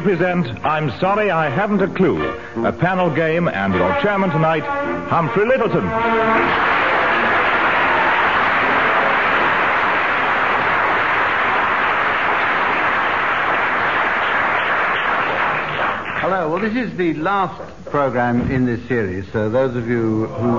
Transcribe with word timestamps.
we 0.00 0.16
present 0.16 0.46
I'm 0.64 0.90
Sorry 0.98 1.30
I 1.30 1.50
Haven't 1.50 1.82
a 1.82 1.88
Clue, 1.88 2.26
a 2.64 2.72
panel 2.72 3.14
game, 3.14 3.48
and 3.48 3.74
your 3.74 4.00
chairman 4.00 4.30
tonight, 4.30 4.62
Humphrey 5.08 5.44
Lyttelton. 5.44 5.86
Hello. 16.20 16.50
Well, 16.50 16.60
this 16.60 16.76
is 16.76 16.96
the 16.96 17.14
last 17.14 17.84
program 17.86 18.50
in 18.50 18.64
this 18.66 18.86
series. 18.88 19.30
So 19.32 19.50
those 19.50 19.76
of 19.76 19.88
you 19.88 20.26
who 20.26 20.56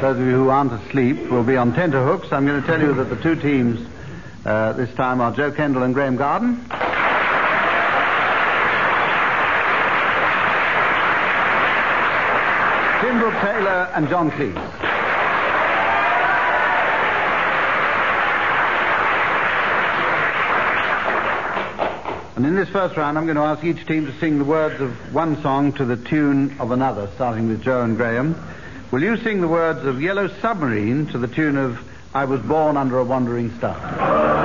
those 0.00 0.18
of 0.18 0.24
you 0.24 0.32
who 0.32 0.48
aren't 0.48 0.72
asleep 0.72 1.30
will 1.30 1.44
be 1.44 1.56
on 1.56 1.74
tenterhooks. 1.74 2.32
I'm 2.32 2.46
going 2.46 2.60
to 2.60 2.66
tell 2.66 2.80
you 2.80 2.94
that 2.94 3.10
the 3.10 3.16
two 3.16 3.34
teams 3.34 3.86
uh, 4.44 4.72
this 4.74 4.94
time 4.94 5.20
are 5.20 5.34
Jo 5.34 5.50
Kendall 5.50 5.82
and 5.82 5.94
Graeme 5.94 6.16
Garden. 6.16 6.64
Brooke 13.28 13.42
Taylor 13.42 13.90
and 13.94 14.08
John 14.08 14.30
Cleese. 14.30 14.56
And 22.36 22.46
in 22.46 22.54
this 22.54 22.70
first 22.70 22.96
round, 22.96 23.18
I'm 23.18 23.24
going 23.24 23.36
to 23.36 23.42
ask 23.42 23.62
each 23.64 23.86
team 23.86 24.06
to 24.06 24.18
sing 24.18 24.38
the 24.38 24.44
words 24.44 24.80
of 24.80 24.92
one 25.12 25.42
song 25.42 25.74
to 25.74 25.84
the 25.84 25.96
tune 25.96 26.56
of 26.58 26.70
another, 26.70 27.10
starting 27.16 27.48
with 27.48 27.62
Jo 27.62 27.82
and 27.82 27.98
Graeme. 27.98 28.34
Will 28.90 29.02
you 29.02 29.18
sing 29.18 29.42
the 29.42 29.48
words 29.48 29.84
of 29.84 30.00
Yellow 30.00 30.28
Submarine 30.40 31.08
to 31.08 31.18
the 31.18 31.28
tune 31.28 31.58
of 31.58 31.78
I 32.18 32.24
Was 32.24 32.40
Born 32.40 32.76
Under 32.76 32.98
a 32.98 33.04
Wandering 33.04 33.56
Star? 33.58 34.37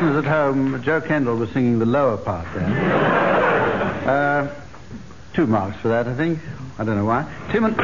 Listeners 0.00 0.24
at 0.24 0.30
home, 0.30 0.82
Jo 0.82 1.02
Kendall 1.02 1.36
was 1.36 1.50
singing 1.50 1.78
the 1.78 1.84
lower 1.84 2.16
part 2.16 2.46
there. 2.54 2.64
uh, 4.08 4.54
two 5.34 5.46
marks 5.46 5.78
for 5.80 5.88
that, 5.88 6.08
I 6.08 6.14
think. 6.14 6.38
I 6.78 6.84
don't 6.84 6.96
know 6.96 7.04
why. 7.04 7.30
Tim 7.52 7.64
and... 7.66 7.76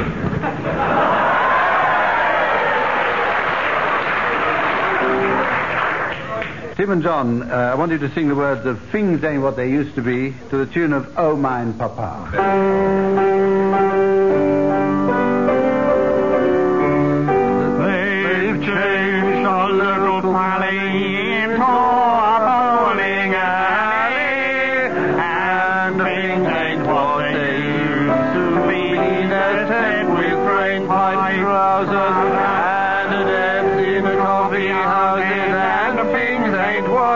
Tim 6.79 6.91
and 6.91 7.03
John, 7.03 7.43
uh, 7.43 7.55
I 7.55 7.75
want 7.75 7.93
you 7.93 7.99
to 7.99 8.11
sing 8.15 8.29
the 8.29 8.35
words 8.35 8.65
of 8.65 8.81
Things 8.89 9.23
Ain't 9.23 9.43
What 9.43 9.57
They 9.57 9.69
Used 9.69 9.97
to 9.97 10.01
Be 10.01 10.35
to 10.49 10.57
the 10.57 10.73
tune 10.73 10.95
of 10.95 11.19
Oh 11.19 11.37
Mein 11.37 11.75
Papa. 11.75 13.26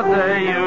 Ain't 0.06 0.59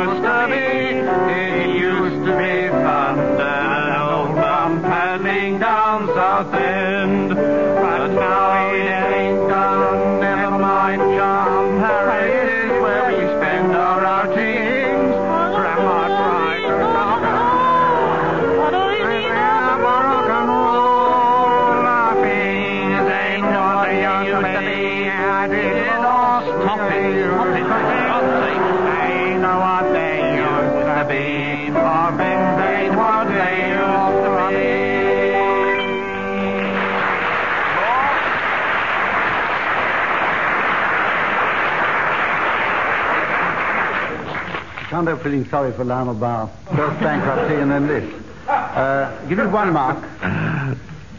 feeling 45.24 45.48
sorry 45.50 45.72
for 45.72 45.86
Lionel 45.86 46.16
Bart. 46.16 46.52
First 46.76 47.00
bankruptcy 47.00 47.56
and 47.56 47.72
then 47.72 47.88
this. 47.88 48.14
Uh, 48.48 49.26
give 49.30 49.40
it 49.40 49.48
one 49.48 49.72
mark 49.72 50.04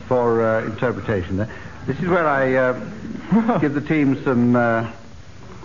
for 0.09 0.43
uh, 0.43 0.65
interpretation 0.67 1.39
there. 1.39 1.51
This 1.87 1.99
is 1.99 2.09
where 2.09 2.27
I 2.27 2.55
uh, 2.55 3.59
give 3.59 3.73
the 3.73 3.81
team 3.81 4.23
some 4.23 4.55
uh, 4.55 4.93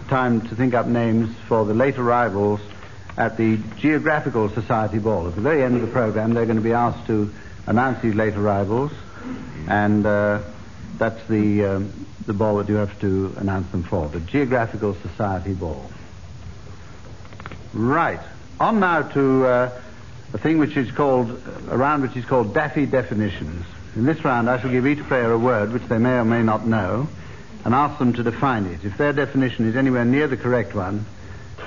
time 0.08 0.48
to 0.48 0.56
think 0.56 0.74
up 0.74 0.88
names 0.88 1.36
for 1.50 1.66
the 1.66 1.74
late 1.74 1.98
arrivals 1.98 2.62
at 3.18 3.36
the 3.36 3.58
Geographical 3.78 4.48
Society 4.50 5.00
Ball. 5.00 5.28
At 5.28 5.36
the 5.36 5.42
very 5.42 5.62
end 5.62 5.76
of 5.76 5.82
the 5.82 5.88
program, 5.88 6.34
they're 6.34 6.46
going 6.46 6.56
to 6.56 6.64
be 6.64 6.72
asked 6.72 7.08
to 7.08 7.30
announce 7.68 8.02
these 8.02 8.16
late 8.16 8.36
arrivals, 8.36 8.94
and 9.68 10.06
uh, 10.06 10.40
that's 10.98 11.22
the, 11.28 11.66
um, 11.66 12.06
the 12.26 12.34
ball 12.34 12.56
that 12.58 12.70
you 12.70 12.76
have 12.76 12.98
to 13.02 13.34
announce 13.38 13.70
them 13.72 13.84
for, 13.84 14.08
the 14.08 14.22
Geographical 14.22 14.96
Society 14.96 15.54
Ball. 15.54 15.92
Right. 17.74 18.20
On 18.60 18.80
now 18.80 19.04
to 19.04 19.46
uh, 19.46 19.82
a 20.34 20.38
thing 20.38 20.58
which 20.58 20.76
is 20.78 20.92
called, 20.92 21.30
a 21.70 21.78
round 21.78 22.04
which 22.04 22.16
is 22.16 22.26
called 22.26 22.54
Daffy 22.54 22.86
Definitions. 22.86 23.66
In 23.96 24.06
this 24.06 24.24
round, 24.24 24.50
I 24.50 24.60
shall 24.60 24.72
give 24.72 24.86
each 24.88 25.04
player 25.08 25.32
a 25.32 25.38
word 25.38 25.72
which 25.72 25.84
they 25.84 25.98
may 25.98 26.18
or 26.18 26.26
may 26.26 26.44
not 26.44 26.66
know 26.68 27.08
and 27.66 27.74
ask 27.74 27.98
them 28.00 28.14
to 28.14 28.24
define 28.24 28.66
it. 28.66 28.84
If 28.86 28.98
their 28.98 29.14
definition 29.14 29.68
is 29.68 29.76
anywhere 29.76 30.06
near 30.06 30.28
the 30.28 30.38
correct 30.38 30.74
one, 30.76 31.06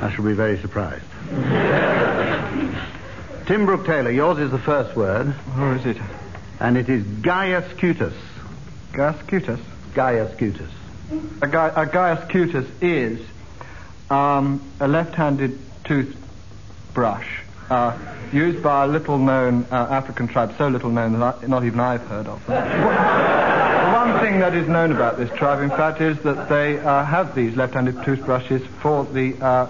I 0.01 0.11
shall 0.13 0.25
be 0.25 0.33
very 0.33 0.59
surprised. 0.59 1.05
Tim 3.47 3.67
Brooke 3.67 3.87
Taylor, 3.87 4.11
yours 4.11 4.39
is 4.39 4.51
the 4.51 4.59
first 4.59 4.97
word, 4.97 5.27
Where 5.29 5.77
is 5.77 5.87
it? 5.87 5.97
and 6.61 6.77
it 6.77 6.89
is 6.89 7.05
gyascutus. 7.05 8.15
Gaius 8.93 9.23
cutus. 9.27 9.61
gyascutus. 9.95 10.71
A, 11.43 11.49
gai- 11.49 11.69
a 11.83 11.87
gyascutus 11.87 12.69
is 12.81 13.21
um, 14.11 14.63
a 14.81 14.89
left-handed 14.89 15.59
toothbrush 15.85 17.41
uh, 17.71 17.97
used 18.33 18.63
by 18.63 18.85
a 18.85 18.87
little-known 18.87 19.67
uh, 19.71 19.75
African 19.91 20.29
tribe, 20.29 20.55
so 20.59 20.69
little 20.69 20.91
known 20.91 21.19
that 21.19 21.43
I, 21.43 21.47
not 21.47 21.65
even 21.65 21.81
I've 21.81 22.07
heard 22.07 22.27
of 22.27 22.45
them. 22.47 22.57
The 22.57 23.93
one 23.93 24.21
thing 24.21 24.41
that 24.41 24.55
is 24.55 24.69
known 24.69 24.93
about 24.93 25.17
this 25.17 25.31
tribe, 25.31 25.63
in 25.63 25.71
fact, 25.71 26.01
is 26.01 26.19
that 26.21 26.49
they 26.49 26.79
uh, 26.79 27.05
have 27.05 27.35
these 27.35 27.57
left-handed 27.57 28.03
toothbrushes 28.05 28.63
for 28.81 29.05
the 29.05 29.37
uh, 29.41 29.67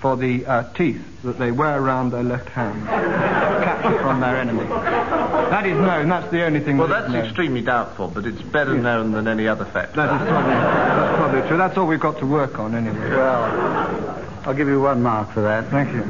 for 0.00 0.16
the 0.18 0.44
uh, 0.44 0.64
teeth 0.74 1.22
that 1.22 1.38
they 1.38 1.50
wear 1.50 1.80
around 1.80 2.10
their 2.10 2.22
left 2.22 2.50
hand, 2.50 2.86
capture 2.86 3.98
from 4.00 4.20
their 4.20 4.36
enemy. 4.36 4.64
That 4.64 5.64
is 5.64 5.78
known. 5.78 6.08
That's 6.10 6.30
the 6.30 6.44
only 6.44 6.60
thing. 6.60 6.76
Well, 6.76 6.88
that 6.88 7.10
that's 7.10 7.26
extremely 7.28 7.62
doubtful, 7.62 8.08
but 8.08 8.26
it's 8.26 8.42
better 8.42 8.76
known 8.76 9.12
than 9.12 9.26
any 9.28 9.48
other 9.48 9.64
fact. 9.64 9.94
That 9.94 10.20
is 10.20 10.28
probably, 10.28 10.52
that's 10.52 11.16
probably 11.16 11.48
true. 11.48 11.56
That's 11.56 11.78
all 11.78 11.86
we've 11.86 12.00
got 12.00 12.18
to 12.18 12.26
work 12.26 12.58
on 12.58 12.74
anyway. 12.74 13.08
Well, 13.10 14.03
I'll 14.46 14.54
give 14.54 14.68
you 14.68 14.80
one 14.80 15.02
mark 15.02 15.30
for 15.32 15.40
that. 15.40 15.70
Thank 15.70 15.94
you. 15.94 16.02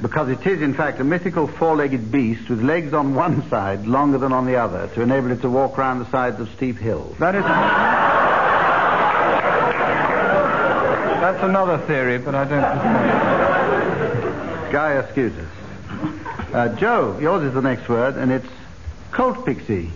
Because 0.00 0.30
it 0.30 0.46
is, 0.46 0.62
in 0.62 0.72
fact, 0.72 0.98
a 0.98 1.04
mythical 1.04 1.46
four-legged 1.46 2.10
beast 2.10 2.48
with 2.48 2.62
legs 2.62 2.94
on 2.94 3.14
one 3.14 3.48
side 3.50 3.86
longer 3.86 4.16
than 4.18 4.32
on 4.32 4.46
the 4.46 4.56
other 4.56 4.88
to 4.94 5.02
enable 5.02 5.30
it 5.30 5.42
to 5.42 5.50
walk 5.50 5.76
round 5.76 6.00
the 6.00 6.10
sides 6.10 6.40
of 6.40 6.48
steep 6.56 6.78
hills. 6.78 7.16
That 7.18 7.34
is. 7.34 7.44
That's 11.20 11.42
another 11.44 11.78
theory, 11.86 12.18
but 12.18 12.34
I 12.34 12.44
don't. 12.44 12.62
gyascutus. 14.72 15.48
Uh, 16.52 16.68
Jo, 16.76 17.18
yours 17.20 17.44
is 17.44 17.54
the 17.54 17.62
next 17.62 17.88
word, 17.88 18.16
and 18.16 18.32
it's 18.32 18.48
colt 19.12 19.44
pixie. 19.44 19.90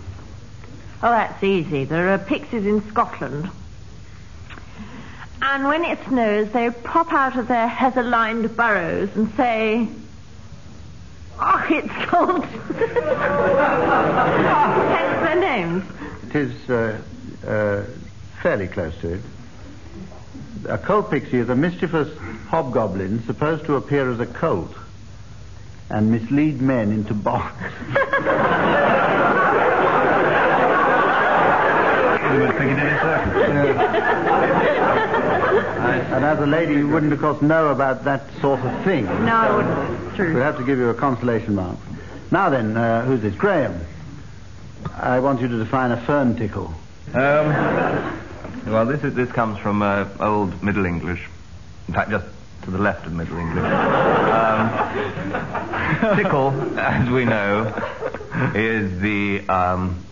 Oh, 1.03 1.09
that's 1.09 1.43
easy. 1.43 1.85
There 1.85 2.13
are 2.13 2.17
pixies 2.19 2.65
in 2.65 2.87
Scotland. 2.89 3.49
And 5.41 5.65
when 5.65 5.83
it 5.85 5.99
snows, 6.07 6.51
they 6.51 6.69
pop 6.71 7.13
out 7.13 7.37
of 7.37 7.47
their 7.47 7.67
heather-lined 7.67 8.55
burrows 8.55 9.09
and 9.15 9.31
say, 9.35 9.87
Oh, 11.39 11.65
it's 11.69 11.93
cold. 12.07 12.43
Hence 14.95 15.19
their 15.23 15.39
names. 15.39 15.83
It 16.29 16.35
is 16.35 16.69
uh, 16.69 16.99
uh, 17.45 17.83
fairly 18.41 18.67
close 18.67 18.95
to 19.01 19.13
it. 19.13 19.21
A 20.67 20.77
colt 20.79 21.11
pixie 21.11 21.37
is 21.37 21.49
a 21.49 21.55
mischievous 21.55 22.09
hobgoblin 22.47 23.23
supposed 23.25 23.65
to 23.65 23.75
appear 23.75 24.09
as 24.11 24.19
a 24.19 24.25
colt 24.25 24.73
and 25.89 26.11
mislead 26.11 26.61
men 26.61 26.91
into 26.91 27.13
bogs. 32.37 32.57
and 36.11 36.25
as 36.25 36.39
a 36.39 36.45
lady, 36.45 36.75
you 36.75 36.87
wouldn't, 36.87 37.13
of 37.13 37.19
course, 37.19 37.41
know 37.41 37.69
about 37.69 38.03
that 38.05 38.23
sort 38.41 38.59
of 38.59 38.83
thing. 38.83 39.05
No, 39.05 39.35
I 39.35 39.55
wouldn't. 39.55 40.15
True. 40.15 40.33
We'll 40.33 40.43
have 40.43 40.57
to 40.57 40.63
give 40.63 40.77
you 40.77 40.89
a 40.89 40.93
consolation 40.93 41.55
mark. 41.55 41.77
Now 42.31 42.49
then, 42.49 42.75
uh, 42.75 43.05
who's 43.05 43.21
this? 43.21 43.35
Graeme. 43.35 43.79
I 44.95 45.19
want 45.19 45.41
you 45.41 45.47
to 45.47 45.57
define 45.57 45.91
a 45.91 46.05
fern 46.05 46.35
tickle. 46.35 46.73
Um, 47.13 47.47
well, 48.65 48.85
this 48.85 49.03
is, 49.03 49.13
this 49.13 49.31
comes 49.31 49.57
from 49.59 49.81
uh, 49.81 50.07
old 50.19 50.61
Middle 50.63 50.85
English. 50.85 51.25
In 51.87 51.93
fact, 51.93 52.09
just 52.09 52.25
to 52.63 52.71
the 52.71 52.77
left 52.77 53.05
of 53.05 53.13
Middle 53.13 53.37
English. 53.37 53.63
Um, 53.63 54.69
tickle, 56.17 56.79
as 56.79 57.09
we 57.09 57.25
know, 57.25 57.73
is 58.53 58.99
the 58.99 59.47
um, 59.47 60.03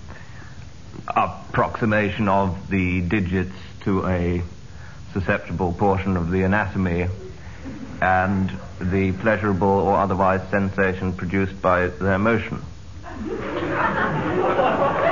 approximation 1.08 2.28
of 2.28 2.70
the 2.70 3.02
digits 3.02 3.56
to 3.82 4.06
a 4.06 4.42
susceptible 5.14 5.74
portion 5.74 6.18
of 6.18 6.32
the 6.32 6.44
anatomy 6.44 7.08
and 8.02 8.52
the 8.80 9.12
pleasurable 9.14 9.68
or 9.68 9.96
otherwise 9.96 10.42
sensation 10.50 11.14
produced 11.14 11.62
by 11.62 11.88
their 11.88 12.18
motion. 12.18 12.62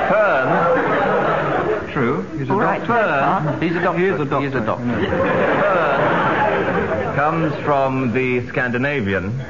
Fern, 0.08 1.90
true, 1.92 2.22
he's 2.38 2.48
a 2.48 2.52
All 2.52 2.58
doctor. 2.60 2.86
Fern. 2.86 3.62
He's 3.62 3.76
a 3.76 3.80
doctor. 3.80 3.98
He 3.98 4.06
is 4.06 4.20
a 4.20 4.24
doctor. 4.24 4.46
He's 4.46 4.54
a 4.54 4.60
doctor. 4.60 4.84
Fern 4.84 6.04
comes 7.14 7.54
from 7.64 8.12
the 8.12 8.46
Scandinavian, 8.48 9.40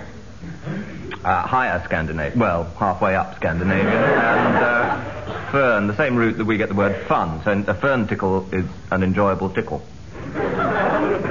uh, 1.24 1.42
higher 1.42 1.82
Scandinavian, 1.84 2.38
well, 2.38 2.64
halfway 2.78 3.16
up 3.16 3.34
Scandinavian, 3.36 3.88
and 3.88 4.56
uh, 4.56 5.13
fern, 5.54 5.86
the 5.86 5.96
same 5.96 6.16
root 6.16 6.36
that 6.38 6.46
we 6.46 6.56
get 6.56 6.68
the 6.68 6.74
word 6.74 7.06
fun. 7.06 7.40
So 7.44 7.52
a 7.68 7.74
fern 7.74 8.08
tickle 8.08 8.52
is 8.52 8.66
an 8.90 9.04
enjoyable 9.04 9.50
tickle. 9.50 9.86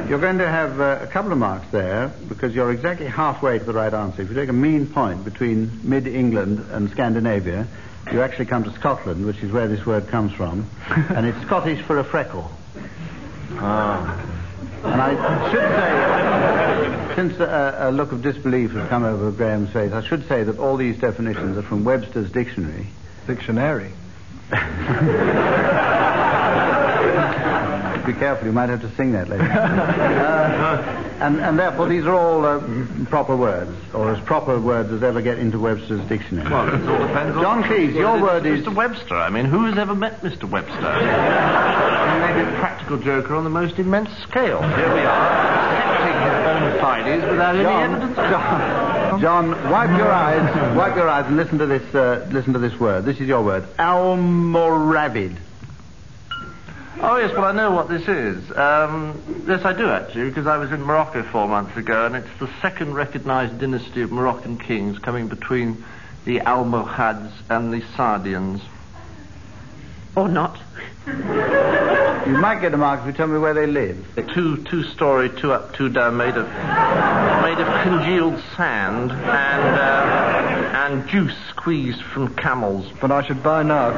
You're 0.07 0.21
going 0.21 0.37
to 0.37 0.47
have 0.47 0.79
uh, 0.79 0.99
a 1.01 1.07
couple 1.07 1.33
of 1.33 1.37
marks 1.37 1.69
there 1.71 2.07
because 2.29 2.55
you're 2.55 2.71
exactly 2.71 3.05
halfway 3.05 3.59
to 3.59 3.65
the 3.65 3.73
right 3.73 3.93
answer. 3.93 4.21
If 4.21 4.29
you 4.29 4.35
take 4.35 4.47
a 4.47 4.53
mean 4.53 4.87
point 4.87 5.25
between 5.25 5.77
mid 5.83 6.07
England 6.07 6.65
and 6.71 6.89
Scandinavia, 6.89 7.67
you 8.13 8.21
actually 8.21 8.45
come 8.45 8.63
to 8.63 8.71
Scotland, 8.71 9.25
which 9.25 9.43
is 9.43 9.51
where 9.51 9.67
this 9.67 9.85
word 9.85 10.07
comes 10.07 10.31
from, 10.31 10.69
and 10.87 11.25
it's 11.25 11.41
Scottish 11.41 11.81
for 11.81 11.99
a 11.99 12.03
freckle. 12.05 12.49
Ah. 13.55 14.17
And 14.85 15.01
I 15.01 15.51
should 15.51 17.09
say, 17.09 17.15
since 17.15 17.39
a, 17.41 17.89
a 17.89 17.91
look 17.91 18.13
of 18.13 18.21
disbelief 18.21 18.71
has 18.71 18.87
come 18.87 19.03
over 19.03 19.31
Graeme's 19.31 19.73
face, 19.73 19.91
I 19.91 20.01
should 20.01 20.29
say 20.29 20.43
that 20.43 20.59
all 20.59 20.77
these 20.77 20.97
definitions 20.97 21.57
are 21.57 21.63
from 21.63 21.83
Webster's 21.83 22.31
dictionary. 22.31 22.87
Dictionary. 23.27 23.91
Be 28.05 28.11
careful, 28.11 28.45
you 28.47 28.51
might 28.51 28.67
have 28.67 28.81
to 28.81 28.93
sing 28.97 29.13
that 29.13 29.29
later. 29.29 29.43
Uh, 29.49 30.81
and, 31.21 31.39
and 31.39 31.57
therefore, 31.57 31.87
these 31.87 32.03
are 32.03 32.13
all 32.13 32.43
uh, 32.45 32.59
proper 33.09 33.33
words, 33.37 33.71
or 33.93 34.11
as 34.13 34.19
proper 34.25 34.59
words 34.59 34.91
as 34.91 35.01
ever 35.03 35.21
get 35.21 35.39
into 35.39 35.57
Webster's 35.57 36.05
dictionary. 36.09 36.49
Well, 36.51 36.67
it 36.67 36.73
all 36.89 37.07
depends 37.07 37.37
on... 37.37 37.41
John 37.43 37.63
Cleese, 37.63 37.93
your 37.95 38.21
word 38.21 38.45
is- 38.45 38.65
Mr. 38.65 38.75
Webster. 38.75 39.15
I 39.15 39.29
mean, 39.29 39.45
who 39.45 39.63
has 39.65 39.77
ever 39.77 39.95
met 39.95 40.19
Mr. 40.21 40.49
Webster? 40.49 40.73
he 40.75 42.19
may 42.19 42.33
be 42.33 42.41
a 42.41 42.59
practical 42.59 42.97
joker 42.99 43.35
on 43.35 43.45
the 43.45 43.49
most 43.49 43.79
immense 43.79 44.09
scale. 44.23 44.61
Here 44.61 44.93
we 44.93 44.99
are, 44.99 45.31
accepting 45.31 46.19
his 46.27 46.33
bona 46.43 46.81
fides 46.81 47.23
without 47.31 47.55
any 47.55 47.65
evidence. 47.65 48.15
John, 48.17 48.82
John, 49.23 49.51
wipe 49.71 49.97
your 49.97 50.11
eyes, 50.11 50.75
wipe 50.75 50.97
your 50.97 51.07
eyes, 51.07 51.25
and 51.27 51.37
listen 51.37 51.57
to 51.59 51.65
this. 51.65 51.95
Uh, 51.95 52.27
listen 52.29 52.51
to 52.51 52.59
this 52.59 52.77
word. 52.77 53.05
This 53.05 53.21
is 53.21 53.27
your 53.29 53.41
word, 53.41 53.63
Almoravid. 53.79 55.37
Oh, 56.99 57.15
yes, 57.15 57.31
well, 57.31 57.45
I 57.45 57.53
know 57.53 57.71
what 57.71 57.87
this 57.87 58.05
is. 58.05 58.51
Um, 58.51 59.45
yes, 59.47 59.63
I 59.63 59.71
do, 59.71 59.87
actually, 59.87 60.27
because 60.27 60.45
I 60.45 60.57
was 60.57 60.73
in 60.73 60.81
Morocco 60.81 61.23
four 61.23 61.47
months 61.47 61.77
ago, 61.77 62.05
and 62.05 62.17
it's 62.17 62.37
the 62.37 62.49
second 62.61 62.95
recognized 62.95 63.59
dynasty 63.59 64.01
of 64.01 64.11
Moroccan 64.11 64.57
kings 64.57 64.99
coming 64.99 65.29
between 65.29 65.85
the 66.25 66.41
Almohads 66.41 67.31
and 67.49 67.71
the 67.71 67.79
Saadians. 67.79 68.59
Or 70.17 70.27
not. 70.27 70.59
You 71.05 72.37
might 72.37 72.59
get 72.61 72.73
a 72.73 72.77
mark 72.77 73.01
if 73.01 73.07
you 73.07 73.11
tell 73.13 73.27
me 73.27 73.37
where 73.37 73.53
they 73.53 73.67
live. 73.67 73.97
Two, 74.33 74.63
two-story, 74.63 75.29
two 75.41 75.51
up, 75.51 75.75
two 75.75 75.89
down, 75.89 76.15
made 76.15 76.35
of, 76.37 76.47
made 76.47 77.59
of 77.59 77.67
congealed 77.83 78.41
sand 78.55 79.11
and, 79.11 79.75
uh, 79.75 80.77
and 80.85 81.07
juice 81.09 81.35
squeezed 81.49 82.01
from 82.13 82.33
camels. 82.35 82.89
But 83.01 83.11
I 83.11 83.27
should 83.27 83.43
buy 83.43 83.63
now. 83.63 83.91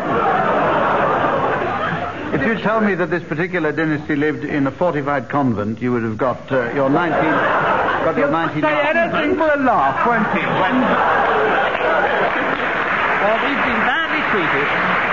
If 2.33 2.41
you 2.41 2.55
tell 2.63 2.81
me 2.81 2.95
that 2.95 3.11
this 3.11 3.23
particular 3.23 3.71
dynasty 3.71 4.15
lived 4.15 4.43
in 4.43 4.65
a 4.65 4.71
fortified 4.71 5.29
convent, 5.29 5.79
you 5.79 5.91
would 5.91 6.03
have 6.03 6.17
got 6.17 6.51
uh, 6.51 6.73
your 6.73 6.89
19. 6.89 7.11
Got 7.21 8.17
your 8.17 8.31
19. 8.31 8.61
Say 8.63 8.81
anything 8.81 9.35
for 9.37 9.47
a 9.53 9.57
laugh, 9.57 10.05
won't 10.07 10.27
he? 10.35 10.41
Well, 13.25 13.37
we've 13.41 13.57
been 13.57 13.81
badly 13.81 14.21
treated. 14.29 15.04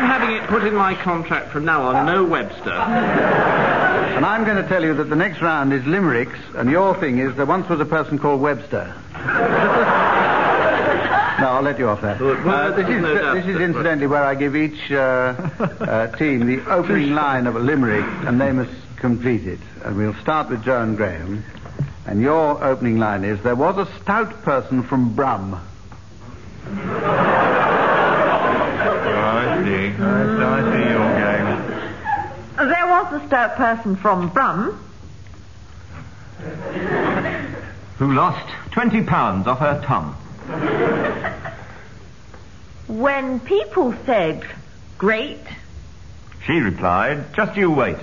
I'm 0.00 0.06
having 0.06 0.34
it 0.34 0.48
put 0.48 0.64
in 0.66 0.74
my 0.74 0.94
contract 0.94 1.52
from 1.52 1.66
now 1.66 1.82
on, 1.82 2.06
no 2.06 2.24
Webster. 2.24 2.72
And 2.72 4.24
I'm 4.24 4.44
going 4.44 4.56
to 4.56 4.66
tell 4.66 4.82
you 4.82 4.94
that 4.94 5.10
the 5.10 5.16
next 5.16 5.42
round 5.42 5.74
is 5.74 5.84
limericks, 5.84 6.38
and 6.54 6.70
your 6.70 6.98
thing 6.98 7.18
is 7.18 7.36
there 7.36 7.44
once 7.44 7.68
was 7.68 7.80
a 7.80 7.84
person 7.84 8.18
called 8.18 8.40
Webster. 8.40 8.94
no, 9.12 9.20
I'll 11.48 11.60
let 11.60 11.78
you 11.78 11.86
off 11.86 12.00
that. 12.00 12.18
Uh, 12.18 12.70
this, 12.70 12.88
is, 12.88 13.02
this 13.44 13.44
is 13.54 13.60
incidentally 13.60 14.06
where 14.06 14.24
I 14.24 14.34
give 14.34 14.56
each 14.56 14.90
uh, 14.90 14.96
uh, 14.96 16.16
team 16.16 16.46
the 16.46 16.64
opening 16.70 17.12
line 17.12 17.46
of 17.46 17.56
a 17.56 17.60
limerick, 17.60 18.06
and 18.26 18.40
they 18.40 18.52
must 18.52 18.72
complete 18.96 19.46
it. 19.46 19.60
And 19.84 19.98
we'll 19.98 20.14
start 20.22 20.48
with 20.48 20.64
Joan 20.64 20.96
Graeme. 20.96 21.44
And 22.06 22.22
your 22.22 22.64
opening 22.64 22.98
line 22.98 23.22
is, 23.22 23.38
there 23.42 23.54
was 23.54 23.76
a 23.76 24.00
stout 24.00 24.44
person 24.44 24.82
from 24.82 25.14
Brum. 25.14 25.60
I 30.02 30.24
see. 30.24 30.42
I, 30.42 30.58
I 30.58 30.62
see 30.72 30.84
your 30.90 31.10
game. 31.20 32.68
There 32.68 32.86
was 32.86 33.22
a 33.22 33.26
stout 33.26 33.56
person 33.56 33.96
from 33.96 34.28
Brum. 34.30 34.84
Who 37.98 38.12
lost 38.12 38.48
20 38.72 39.02
pounds 39.04 39.46
off 39.46 39.58
her 39.58 39.80
tum. 39.84 40.14
When 42.88 43.40
people 43.40 43.94
said, 44.06 44.44
great, 44.98 45.38
She 46.46 46.54
replied, 46.54 47.34
just 47.34 47.56
you 47.56 47.70
wait. 47.70 47.98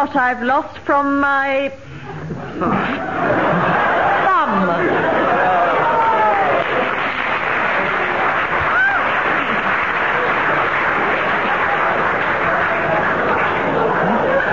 What 0.00 0.16
I've 0.16 0.42
lost 0.42 0.78
from 0.78 1.20
my 1.20 1.68
thumb. 2.58 2.70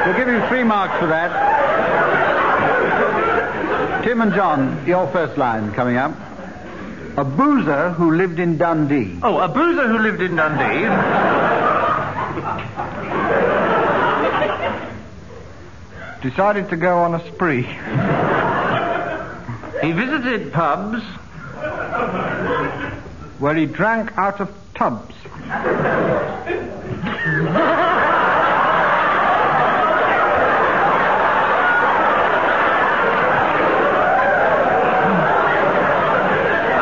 We'll 0.06 0.18
give 0.18 0.28
you 0.28 0.46
three 0.50 0.66
marks 0.66 1.00
for 1.00 1.08
that. 1.08 1.32
Tim 4.04 4.20
and 4.20 4.34
John, 4.34 4.86
your 4.86 5.08
first 5.14 5.38
line 5.38 5.72
coming 5.72 5.96
up. 5.96 6.12
A 7.16 7.24
boozer 7.24 7.92
who 7.92 8.18
lived 8.18 8.40
in 8.40 8.58
Dundee. 8.58 9.18
Oh, 9.24 9.38
a 9.38 9.48
boozer 9.48 9.88
who 9.88 10.00
lived 10.00 10.22
in 10.22 10.36
Dundee. 10.36 11.57
Decided 16.28 16.68
to 16.72 16.76
go 16.76 16.98
on 16.98 17.16
a 17.16 17.26
spree. 17.26 17.62
he 19.82 19.94
visited 19.94 20.52
pubs. 20.52 21.02
Where 23.40 23.56
he 23.56 23.66
drank 23.66 24.12
out 24.18 24.42
of 24.42 24.54
tubs. 24.76 25.16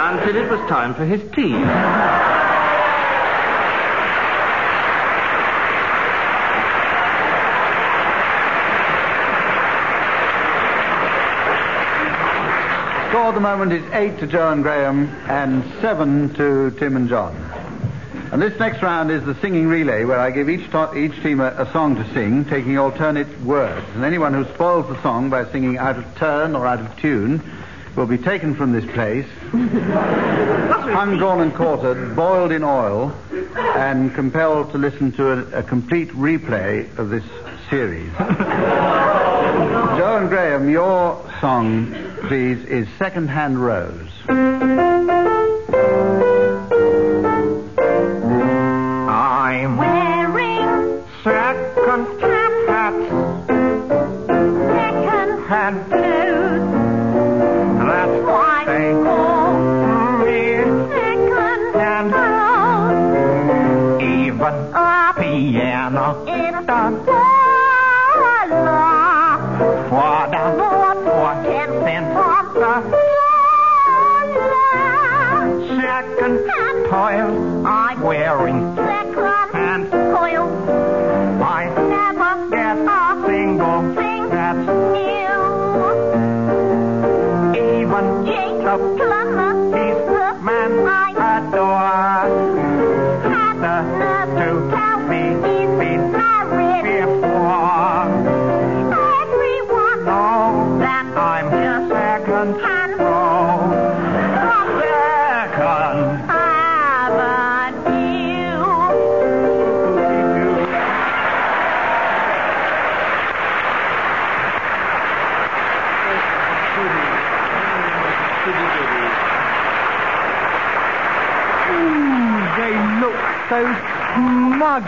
until 0.09 0.37
it 0.37 0.49
was 0.49 0.59
time 0.67 0.95
for 0.95 1.05
his 1.05 1.21
tea. 1.33 1.53
The 13.35 13.41
moment 13.41 13.73
is 13.73 13.83
eight 13.91 14.17
to 14.19 14.27
Jo 14.27 14.49
and 14.49 14.63
Graeme 14.63 15.09
and 15.27 15.61
seven 15.81 16.33
to 16.35 16.71
Tim 16.79 16.95
and 16.95 17.09
John. 17.09 17.35
And 18.31 18.41
this 18.41 18.57
next 18.57 18.81
round 18.81 19.11
is 19.11 19.25
the 19.25 19.35
singing 19.41 19.67
relay, 19.67 20.05
where 20.05 20.17
I 20.19 20.31
give 20.31 20.49
each, 20.49 20.71
to- 20.71 20.97
each 20.97 21.21
team 21.21 21.41
a, 21.41 21.47
a 21.49 21.69
song 21.73 21.97
to 21.97 22.13
sing, 22.13 22.45
taking 22.45 22.77
alternate 22.77 23.41
words. 23.41 23.85
And 23.93 24.05
anyone 24.05 24.33
who 24.33 24.45
spoils 24.53 24.87
the 24.87 25.01
song 25.01 25.29
by 25.29 25.51
singing 25.51 25.77
out 25.77 25.97
of 25.97 26.15
turn 26.15 26.55
or 26.55 26.65
out 26.65 26.79
of 26.79 26.95
tune 26.97 27.41
will 27.97 28.07
be 28.07 28.17
taken 28.17 28.55
from 28.55 28.71
this 28.71 28.85
place, 28.93 29.27
hung, 29.51 31.17
drawn, 31.17 31.41
and 31.41 31.53
quartered, 31.53 32.15
boiled 32.15 32.53
in 32.53 32.63
oil, 32.63 33.13
and 33.75 34.15
compelled 34.15 34.71
to 34.71 34.77
listen 34.77 35.11
to 35.11 35.31
a, 35.57 35.59
a 35.59 35.63
complete 35.63 36.07
replay 36.11 36.87
of 36.97 37.09
this 37.09 37.25
series. 37.69 38.11
Jo 39.95 40.17
and 40.17 40.29
Graeme, 40.29 40.69
your 40.69 41.21
song, 41.39 41.93
please, 42.27 42.63
is 42.65 42.87
Second 42.97 43.29
Hand 43.29 43.57
Rose. 43.57 44.11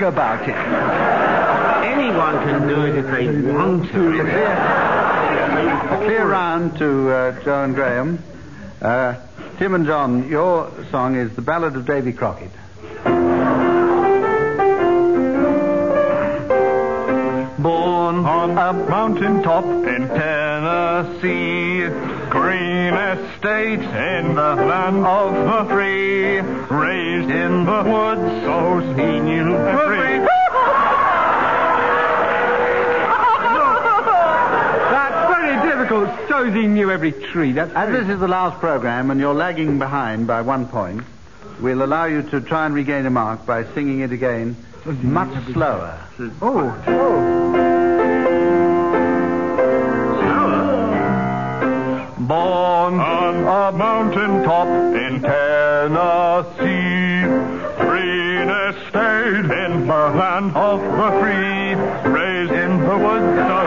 About 0.08 0.48
it. 0.48 0.56
Anyone 1.86 2.36
can 2.46 2.66
do 2.66 2.86
it 2.86 2.96
if 2.96 3.06
they 3.12 3.28
want 3.52 3.92
to. 3.92 4.22
A 4.22 5.98
clear 6.02 6.26
round 6.26 6.78
to 6.78 7.10
uh, 7.10 7.44
Jo 7.44 7.64
and 7.66 7.76
Graeme. 7.76 8.20
Uh, 8.82 9.16
Tim 9.58 9.74
and 9.74 9.86
John, 9.86 10.30
your 10.30 10.72
song 10.92 11.18
is 11.18 11.36
The 11.36 11.42
Ballad 11.42 11.76
of 11.76 11.86
Davy 11.86 12.14
Crockett. 12.14 12.52
Born 17.60 18.26
on 18.26 18.52
a 18.52 18.72
mountain 18.90 19.44
top 19.44 19.66
in 19.66 20.08
Tennessee, 20.08 21.82
green 22.30 22.94
estate 22.94 23.80
in 23.80 24.36
the 24.36 24.56
land 24.56 25.06
of 25.06 25.34
the 25.34 25.74
free, 25.74 26.40
raised 26.40 27.30
in 27.30 27.66
the 27.66 27.84
woods, 27.84 28.44
so 28.44 28.80
he 28.96 29.20
knew 29.20 29.56
every. 29.56 30.20
That's 34.92 35.36
very 35.36 35.70
difficult. 35.70 36.30
Shows 36.30 36.54
he 36.54 36.68
knew 36.68 36.92
every 36.92 37.12
tree. 37.12 37.54
That's 37.54 37.74
As 37.74 37.92
this 37.92 38.10
is 38.10 38.20
the 38.20 38.28
last 38.28 38.60
program 38.60 39.12
and 39.12 39.20
you're 39.20 39.34
lagging 39.34 39.80
behind 39.80 40.28
by 40.28 40.42
one 40.42 40.68
point, 40.68 41.04
we'll 41.62 41.84
allow 41.84 42.06
you 42.06 42.24
to 42.24 42.42
try 42.42 42.66
and 42.66 42.76
regain 42.76 43.06
a 43.06 43.10
mark 43.10 43.46
by 43.46 43.64
singing 43.74 44.02
it 44.02 44.12
again 44.12 44.56
much 44.86 45.54
slower. 45.54 46.00
Oh, 46.42 46.84
oh. 46.88 47.77
Born 52.28 53.00
on 53.00 53.36
a 53.48 53.72
mountain 53.78 54.44
top 54.44 54.68
in 54.68 55.22
Tennessee, 55.22 57.22
green 57.80 58.50
estate 58.50 59.50
in 59.64 59.88
the 59.88 60.10
land 60.12 60.52
of 60.54 60.82
the 60.82 61.12
free, 61.22 61.76
raised 62.12 62.52
in 62.52 62.84
the 62.84 62.98
woods, 62.98 63.38
so 63.48 63.60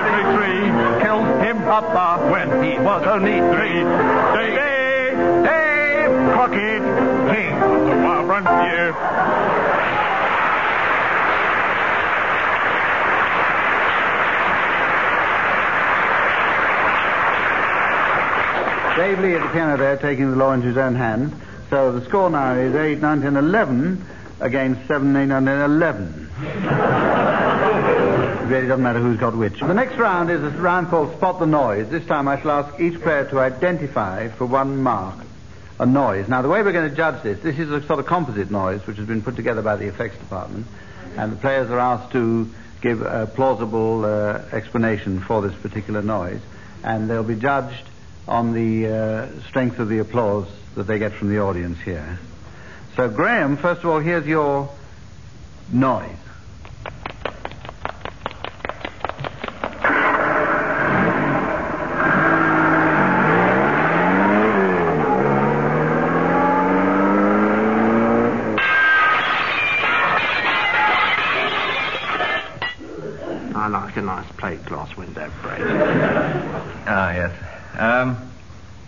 every 0.00 0.24
tree, 0.32 0.64
killed 1.04 1.28
him 1.44 1.58
papa 1.58 2.24
when 2.32 2.48
he 2.64 2.78
was 2.78 3.06
only 3.06 3.40
three. 3.52 3.84
Dave, 4.32 5.18
Dave 5.44 6.14
Crockett, 6.32 6.80
king 7.34 7.52
of 7.52 7.84
the 7.84 7.96
wild 8.02 8.24
frontier. 8.28 8.94
Dave 18.96 19.18
Lee 19.18 19.34
at 19.34 19.42
the 19.42 19.48
piano 19.48 19.76
there, 19.76 19.96
taking 19.96 20.30
the 20.30 20.36
law 20.36 20.52
into 20.52 20.68
his 20.68 20.76
own 20.76 20.94
hand. 20.94 21.34
So 21.68 21.98
the 21.98 22.04
score 22.06 22.30
now 22.30 22.54
is 22.54 22.76
8, 22.76 23.00
9, 23.00 23.22
10, 23.22 23.36
11 23.36 24.06
against 24.38 24.86
7, 24.86 25.16
8, 25.16 25.26
9, 25.26 25.44
10, 25.44 25.60
11. 25.62 26.30
it 26.38 26.54
really 28.46 28.68
doesn't 28.68 28.82
matter 28.84 29.00
who's 29.00 29.18
got 29.18 29.34
which. 29.36 29.58
The 29.58 29.74
next 29.74 29.96
round 29.96 30.30
is 30.30 30.44
a 30.44 30.50
round 30.50 30.90
called 30.90 31.12
Spot 31.16 31.40
the 31.40 31.46
Noise. 31.46 31.88
This 31.88 32.06
time 32.06 32.28
I 32.28 32.40
shall 32.40 32.52
ask 32.52 32.78
each 32.78 33.00
player 33.00 33.24
to 33.30 33.40
identify 33.40 34.28
for 34.28 34.46
one 34.46 34.80
mark 34.80 35.18
a 35.80 35.86
noise. 35.86 36.28
Now, 36.28 36.42
the 36.42 36.48
way 36.48 36.62
we're 36.62 36.70
going 36.70 36.88
to 36.88 36.96
judge 36.96 37.20
this, 37.24 37.40
this 37.40 37.58
is 37.58 37.72
a 37.72 37.84
sort 37.86 37.98
of 37.98 38.06
composite 38.06 38.52
noise 38.52 38.86
which 38.86 38.98
has 38.98 39.08
been 39.08 39.22
put 39.22 39.34
together 39.34 39.62
by 39.62 39.74
the 39.74 39.88
effects 39.88 40.18
department, 40.18 40.68
and 41.16 41.32
the 41.32 41.36
players 41.36 41.68
are 41.68 41.80
asked 41.80 42.12
to 42.12 42.48
give 42.80 43.02
a 43.02 43.26
plausible 43.26 44.04
uh, 44.04 44.40
explanation 44.52 45.20
for 45.20 45.42
this 45.42 45.54
particular 45.62 46.00
noise, 46.00 46.40
and 46.84 47.10
they'll 47.10 47.24
be 47.24 47.34
judged 47.34 47.88
on 48.26 48.52
the 48.52 48.88
uh, 48.88 49.40
strength 49.48 49.78
of 49.78 49.88
the 49.88 49.98
applause 49.98 50.48
that 50.74 50.84
they 50.84 50.98
get 50.98 51.12
from 51.12 51.28
the 51.28 51.38
audience 51.40 51.78
here. 51.80 52.18
So, 52.96 53.08
Graeme, 53.08 53.56
first 53.56 53.82
of 53.82 53.90
all, 53.90 53.98
here's 53.98 54.26
your 54.26 54.70
noise. 55.72 56.10
I 73.56 73.68
like 73.68 73.96
a 73.96 74.02
nice 74.02 74.30
plate 74.36 74.64
glass 74.66 74.96
window 74.96 75.30
break. 75.42 75.60
Ah, 76.86 77.12
yes. 77.12 77.53
Um, 77.78 78.16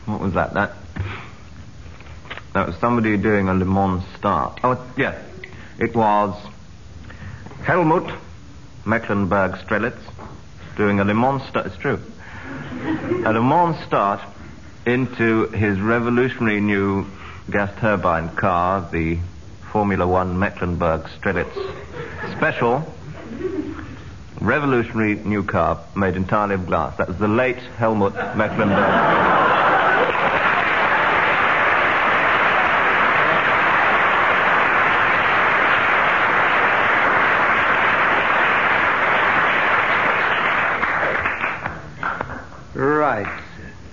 what 0.07 0.21
was 0.21 0.35
that? 0.35 0.55
That 0.55 0.73
That 2.55 2.69
was 2.69 2.77
somebody 2.77 3.17
doing 3.17 3.49
a 3.49 3.55
Le 3.55 3.65
Mans 3.65 4.03
start. 4.17 4.61
Oh, 4.63 4.83
yeah. 4.97 5.21
It 5.79 5.95
was 5.95 6.35
Helmut 7.65 8.11
Mecklenburg 8.85 9.53
Strelitz 9.57 10.01
doing 10.77 11.01
a 11.01 11.05
Le 11.05 11.15
Mans 11.15 11.43
start. 11.49 11.67
It's 11.67 11.77
true. 11.77 12.01
A 13.25 13.33
Le 13.33 13.43
Mans 13.43 13.77
start 13.87 14.21
into 14.87 15.49
his 15.49 15.81
revolutionary 15.81 16.61
new 16.61 17.07
gas 17.51 17.73
turbine 17.81 18.35
car, 18.37 18.89
the 18.93 19.19
Formula 19.73 20.07
One 20.07 20.39
Mecklenburg 20.39 21.03
Strelitz 21.21 21.53
Special. 22.37 22.85
Revolutionary 24.41 25.15
new 25.15 25.43
car 25.43 25.81
made 25.97 26.15
entirely 26.15 26.55
of 26.55 26.67
glass. 26.67 26.97
That 26.99 27.09
was 27.09 27.17
the 27.19 27.29
late 27.29 27.57
Helmut 27.57 28.15
Mecklenburg. 28.37 28.77
Right. 42.75 43.43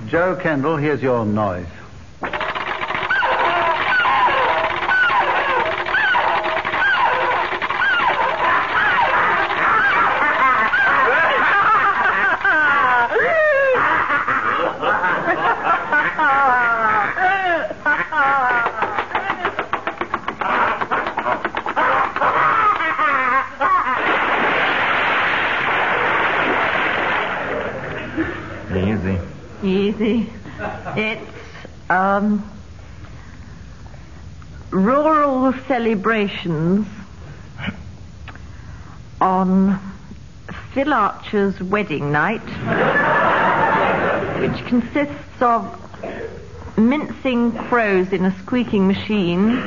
Jo 0.08 0.36
Kendall, 0.36 0.76
here's 0.76 1.02
your 1.02 1.26
noise. 1.26 1.68
Um, 32.14 32.48
rural 34.70 35.54
celebrations 35.68 36.86
on 39.20 39.80
Phil 40.74 40.94
Archer's 40.94 41.60
wedding 41.60 42.12
night, 42.12 42.44
which 44.40 44.66
consists 44.66 45.42
of 45.42 45.80
mincing 46.78 47.52
crows 47.52 48.12
in 48.14 48.26
a 48.26 48.40
squeaking 48.42 48.88
machine 48.88 49.58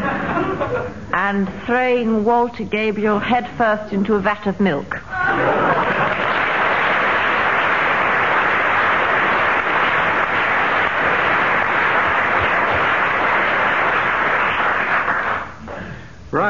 and 1.13 1.49
throwing 1.65 2.25
Walter 2.25 2.65
Gabriel 2.65 3.19
headfirst 3.19 3.93
into 3.93 4.15
a 4.15 4.21
vat 4.21 4.47
of 4.47 4.61
milk. 4.61 4.96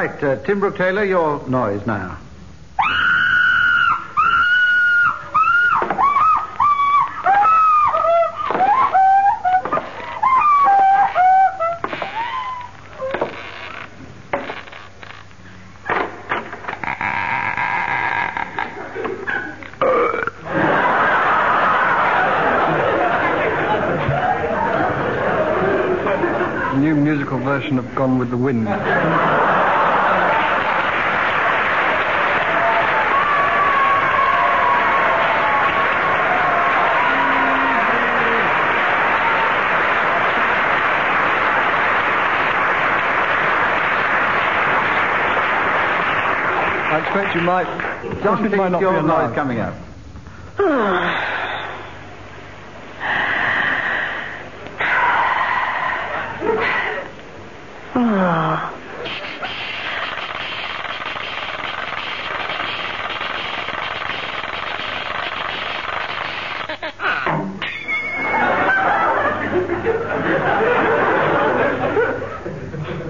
Right, 0.07 0.23
uh, 0.23 0.37
Tim 0.45 0.61
Brooke 0.61 0.77
Taylor, 0.77 1.03
your 1.03 1.45
noise 1.49 1.85
now. 1.85 2.17
New 26.77 26.95
musical 26.95 27.39
version 27.41 27.81
of 27.81 27.93
Gone 27.97 28.21
with 28.21 28.31
the 28.31 28.37
Wind. 28.37 28.69
I 46.89 47.01
expect 47.01 47.26
you 47.37 47.43
might. 47.43 47.67
John, 48.23 48.45
it 48.47 48.57
might 48.57 48.69
please, 48.69 48.73
not 48.73 48.79
be 48.79 48.85
your 48.85 48.97
allowed. 48.97 49.29
noise 49.29 49.35
coming 49.35 49.59
up. 49.61 49.75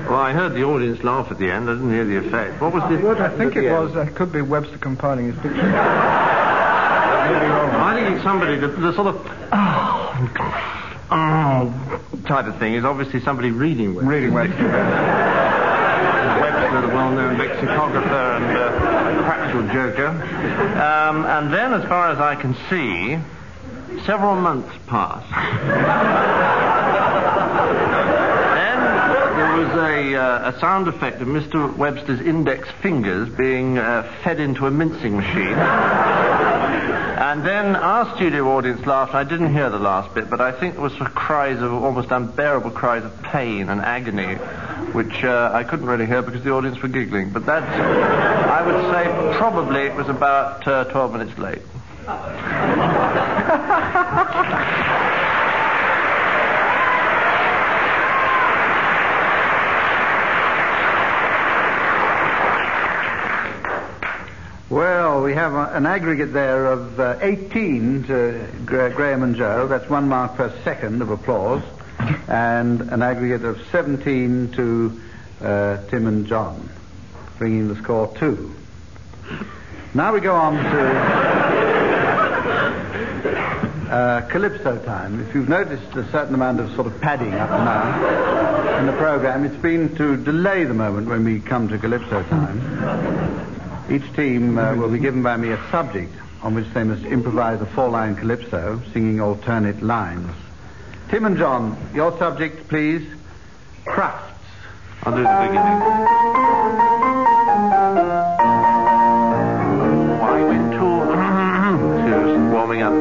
Well, 0.09 0.21
I 0.21 0.33
heard 0.33 0.55
the 0.55 0.63
audience 0.63 0.96
laugh 1.07 1.31
at 1.31 1.39
the 1.39 1.51
end. 1.51 1.71
I 1.71 1.75
didn't 1.75 1.91
hear 1.91 2.05
the 2.05 2.19
effect. 2.19 2.61
What 2.61 2.75
was 2.75 2.83
the? 2.91 2.99
What 2.99 3.21
I 3.21 3.35
think 3.39 3.57
it 3.57 3.71
was, 3.71 3.97
uh, 3.97 4.11
could 4.15 4.33
be 4.33 4.43
Webster 4.43 4.77
compiling 4.79 5.33
his 5.33 5.41
picture. 5.41 5.63
I 7.27 7.95
think 7.95 8.17
it's 8.17 8.25
somebody 8.25 8.57
the, 8.57 8.69
the 8.69 8.93
sort 8.93 9.09
of 9.09 9.17
oh, 9.53 10.13
oh 11.11 11.73
type 12.27 12.47
of 12.47 12.59
thing 12.59 12.75
is 12.75 12.85
obviously 12.85 13.21
somebody 13.21 13.51
reading 13.51 13.95
Webster. 13.95 14.11
Reading 14.11 14.35
Webster. 14.35 14.57
Webster, 16.41 16.81
the 16.83 16.89
well-known 16.89 17.39
lexicographer 17.39 18.37
and 18.37 18.45
uh, 18.57 19.23
practical 19.25 19.63
joker. 19.69 20.09
Um, 20.09 21.25
and 21.25 21.53
then, 21.53 21.73
as 21.73 21.89
far 21.89 22.11
as 22.11 22.19
I 22.19 22.35
can 22.35 22.55
see, 22.69 23.19
several 24.05 24.37
months 24.37 24.75
passed. 24.87 25.33
there 29.37 29.57
was 29.57 29.69
a, 29.75 30.15
uh, 30.17 30.53
a 30.53 30.61
sound 30.61 30.89
effect 30.89 31.21
of 31.21 31.29
Mr. 31.29 31.75
Webster's 31.77 32.21
index 32.21 32.69
fingers 32.83 33.29
being 33.29 33.79
uh, 33.79 34.03
fed 34.23 34.41
into 34.41 34.67
a 34.67 34.71
mincing 34.71 35.17
machine. 35.17 35.57
And 37.37 37.45
then 37.45 37.77
our 37.77 38.15
studio 38.17 38.57
audience 38.57 38.87
laughed. 38.87 39.15
I 39.15 39.25
didn't 39.25 39.53
hear 39.53 39.69
the 39.69 39.79
last 39.79 40.15
bit, 40.15 40.31
but 40.31 40.41
I 40.41 40.53
think 40.53 40.75
it 40.75 40.81
was 40.81 40.95
for 40.95 41.05
cries 41.05 41.61
of 41.61 41.73
almost 41.73 42.11
unbearable 42.11 42.71
cries 42.71 43.05
of 43.05 43.23
pain 43.23 43.69
and 43.69 43.81
agony, 43.81 44.37
which 44.93 45.25
uh, 45.25 45.51
I 45.53 45.65
couldn't 45.65 45.87
really 45.87 46.07
hear 46.07 46.23
because 46.23 46.45
the 46.45 46.53
audience 46.53 46.81
were 46.81 46.89
giggling. 46.89 47.31
But 47.31 47.47
that, 47.47 47.63
I 47.63 48.63
would 48.65 48.93
say, 48.93 49.39
probably 49.39 49.83
it 49.83 49.95
was 49.95 50.09
about 50.09 50.67
uh, 50.67 50.85
12 50.85 51.13
minutes 51.13 51.39
late. 51.39 51.63
Well, 64.69 65.23
we 65.23 65.35
have 65.35 65.55
a, 65.55 65.67
an 65.75 65.87
aggregate 65.87 66.33
there 66.33 66.67
of 66.67 66.99
uh, 66.99 67.19
18 67.21 68.05
to 68.05 68.49
Gra- 68.65 68.91
Graeme 68.93 69.23
and 69.23 69.37
Jo. 69.37 69.69
That's 69.69 69.89
one 69.89 70.09
mark 70.09 70.35
per 70.37 70.51
second 70.65 71.03
of 71.03 71.11
applause. 71.11 71.63
And 72.29 72.81
an 72.81 73.01
aggregate 73.01 73.45
of 73.45 73.61
17 73.71 74.53
to 74.53 75.01
uh, 75.41 75.77
Tim 75.89 76.07
and 76.09 76.27
John, 76.27 76.69
bringing 77.39 77.69
the 77.69 77.77
score 77.77 78.13
two. 78.19 78.55
Now 79.95 80.13
we 80.13 80.21
go 80.21 80.35
on 80.35 80.55
to 80.55 80.81
uh, 83.89 84.21
Calypso 84.29 84.79
time. 84.85 85.21
If 85.29 85.35
you've 85.35 85.49
noticed 85.49 85.95
a 85.97 86.11
certain 86.11 86.35
amount 86.35 86.59
of 86.61 86.75
sort 86.75 86.89
of 86.89 87.01
padding 87.01 87.35
up 87.35 87.51
now 87.51 88.79
in 88.81 88.87
the 88.87 88.93
program, 88.95 89.45
it's 89.45 89.57
been 89.63 89.95
to 89.97 90.17
delay 90.17 90.65
the 90.65 90.75
moment 90.75 91.07
when 91.09 91.25
we 91.25 91.39
come 91.41 91.69
to 91.69 91.79
Calypso 91.79 92.25
time. 92.25 93.56
Each 93.89 94.13
team 94.15 94.59
uh, 94.59 94.75
will 94.75 94.91
be 94.91 94.99
given 94.99 95.23
by 95.23 95.37
me 95.37 95.53
a 95.53 95.71
subject 95.71 96.13
on 96.43 96.55
which 96.55 96.67
they 96.75 96.83
must 96.83 97.05
improvise 97.05 97.61
a 97.61 97.67
four-line 97.67 98.17
calypso, 98.17 98.81
singing 98.93 99.21
alternate 99.21 99.81
lines. 99.83 100.31
Tim 101.09 101.25
and 101.25 101.37
John, 101.37 101.77
your 101.95 102.17
subject, 102.19 102.69
please. 102.69 103.09
Crufts. 103.85 104.33
I'll 105.05 105.15
do 105.15 105.23
the 105.23 105.29
beginning. 105.29 105.83
Oh, 109.79 110.19
I 110.23 110.43
went 110.43 110.73
to. 110.73 111.07
Just 112.11 112.53
warming 112.53 112.83
up. 112.83 112.93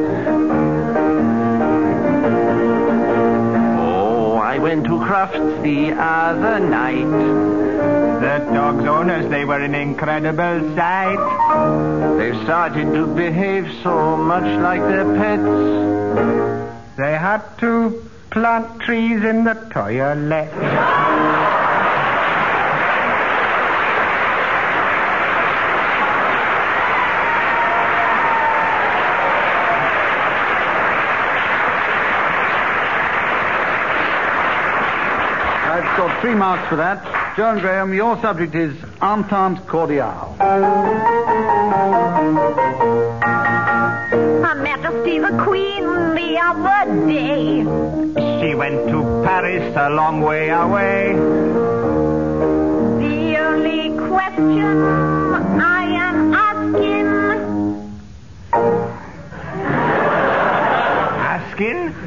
Oh, 3.80 4.36
I 4.36 4.58
went 4.58 4.84
to 4.84 4.90
Crufts 4.90 5.62
the 5.62 5.92
other 5.92 6.60
night. 6.60 7.55
The 8.20 8.38
dog's 8.52 8.84
owners, 8.84 9.28
they 9.30 9.44
were 9.44 9.60
an 9.60 9.74
incredible 9.74 10.74
sight. 10.74 12.16
They 12.18 12.32
started 12.44 12.92
to 12.94 13.06
behave 13.06 13.70
so 13.82 14.16
much 14.16 14.44
like 14.62 14.80
their 14.80 15.04
pets. 15.16 16.96
They 16.96 17.12
had 17.12 17.42
to 17.58 18.02
plant 18.30 18.80
trees 18.80 19.22
in 19.22 19.44
the 19.44 19.54
toilet. 19.70 20.50
I've 35.68 35.92
scored 35.94 36.20
three 36.22 36.34
marks 36.34 36.66
for 36.68 36.76
that. 36.76 37.15
John 37.36 37.58
Graeme, 37.58 37.92
your 37.92 38.18
subject 38.22 38.54
is 38.54 38.74
Entente 39.02 39.60
Cordiale. 39.66 40.34
Her 44.40 44.54
Majesty 44.54 45.18
the 45.18 45.36
Queen 45.44 45.84
the 46.14 46.38
other 46.42 47.06
day. 47.06 47.60
She 48.40 48.54
went 48.54 48.88
to 48.88 49.02
Paris 49.22 49.76
a 49.76 49.90
long 49.90 50.22
way 50.22 50.48
away. 50.48 51.12
The 53.04 53.36
only 53.38 53.90
question 54.08 54.82
I 55.60 55.84
am 56.08 56.32
asking. 56.32 57.06
Asking? 61.20 62.05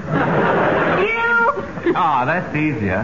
Ah, 2.01 2.23
that's 2.23 2.55
easier. 2.55 3.03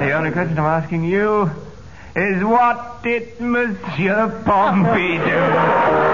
The 0.00 0.10
only 0.10 0.32
question 0.32 0.58
I'm 0.58 0.64
asking 0.64 1.04
you 1.04 1.48
is 2.16 2.42
what 2.42 3.00
did 3.04 3.40
Monsieur 3.40 4.42
Pompidou? 4.44 5.98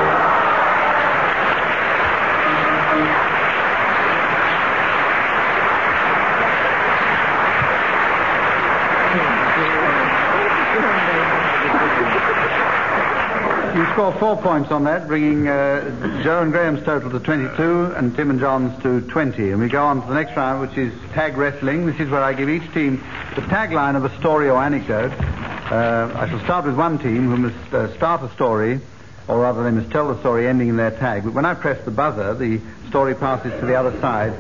You 13.75 13.85
score 13.87 14.13
four 14.21 14.37
points 14.37 14.71
on 14.71 14.85
that, 14.85 15.09
bringing 15.09 15.49
uh, 15.49 16.23
Jo 16.23 16.43
and 16.43 16.53
Graeme's 16.53 16.85
total 16.85 17.11
to 17.11 17.19
22 17.19 17.87
and 17.97 18.15
Tim 18.15 18.31
and 18.31 18.39
John's 18.39 18.81
to 18.85 19.01
20. 19.01 19.51
And 19.51 19.61
we 19.61 19.69
go 19.69 19.85
on 19.85 20.01
to 20.01 20.07
the 20.07 20.15
next 20.15 20.37
round, 20.37 20.61
which 20.61 20.79
is 20.79 20.93
tag 21.11 21.37
wrestling. 21.37 21.85
This 21.85 21.99
is 21.99 22.09
where 22.09 22.23
I 22.23 22.35
give 22.35 22.49
each 22.49 22.73
team 22.73 22.99
the 23.35 23.41
tagline 23.41 23.97
of 23.97 24.05
a 24.05 24.17
story 24.21 24.49
or 24.49 24.63
anecdote. 24.63 25.11
Uh, 25.11 26.09
I 26.15 26.29
shall 26.29 26.39
start 26.45 26.67
with 26.67 26.77
one 26.77 27.01
team 27.01 27.29
who 27.29 27.37
must 27.37 27.75
uh, 27.75 27.93
start 27.97 28.23
a 28.23 28.33
story, 28.35 28.79
or 29.27 29.41
rather 29.41 29.65
they 29.65 29.73
must 29.73 29.91
tell 29.91 30.07
the 30.07 30.21
story 30.21 30.47
ending 30.47 30.69
in 30.69 30.77
their 30.77 30.93
tag. 30.93 31.25
But 31.25 31.33
when 31.33 31.45
I 31.45 31.55
press 31.55 31.85
the 31.85 31.91
buzzer, 31.91 32.33
the 32.33 32.61
story 32.91 33.17
passes 33.17 33.59
to 33.59 33.67
the 33.67 33.75
other 33.75 34.01
side, 34.01 34.35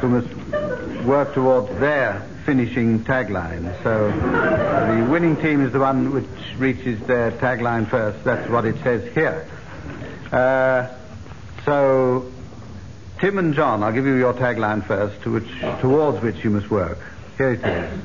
who 0.00 0.08
must 0.08 1.04
work 1.04 1.34
towards 1.34 1.68
their 1.78 2.26
finishing 2.44 3.04
tagline. 3.04 3.82
So 3.82 4.10
the 4.10 5.10
winning 5.10 5.36
team 5.36 5.64
is 5.64 5.72
the 5.72 5.78
one 5.78 6.12
which 6.12 6.26
reaches 6.58 7.00
their 7.06 7.30
tagline 7.32 7.88
first. 7.88 8.24
That's 8.24 8.48
what 8.48 8.64
it 8.64 8.76
says 8.82 9.12
here. 9.14 9.46
Uh, 10.30 10.88
so, 11.64 12.32
Tim 13.20 13.38
and 13.38 13.54
John, 13.54 13.82
I'll 13.82 13.92
give 13.92 14.06
you 14.06 14.14
your 14.14 14.34
tagline 14.34 14.84
first, 14.84 15.22
to 15.22 15.32
which, 15.32 15.48
towards 15.80 16.22
which 16.22 16.42
you 16.42 16.50
must 16.50 16.70
work. 16.70 16.98
Here 17.36 17.52
it 17.52 17.64
is. 17.64 18.00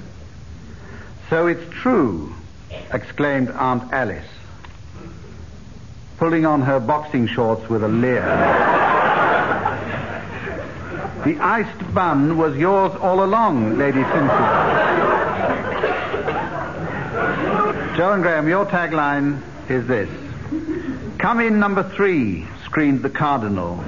So 1.29 1.47
it's 1.47 1.67
true, 1.71 2.33
exclaimed 2.91 3.49
Aunt 3.49 3.91
Alice, 3.91 4.27
pulling 6.17 6.45
on 6.45 6.61
her 6.61 6.79
boxing 6.79 7.27
shorts 7.27 7.67
with 7.69 7.83
a 7.83 7.87
leer. 7.87 8.23
The 11.23 11.37
iced 11.39 11.93
bun 11.93 12.37
was 12.37 12.55
yours 12.55 12.95
all 13.01 13.23
along, 13.23 13.77
Lady 13.77 14.03
Cynthia. 14.03 14.75
Jo 17.97 18.13
and 18.13 18.21
Graeme, 18.23 18.47
your 18.47 18.65
tagline 18.67 19.41
is 19.69 19.87
this. 19.87 20.09
Come 21.17 21.39
in 21.39 21.59
number 21.59 21.83
three, 21.95 22.45
screamed 22.63 23.01
the 23.01 23.09
Cardinal. 23.09 23.83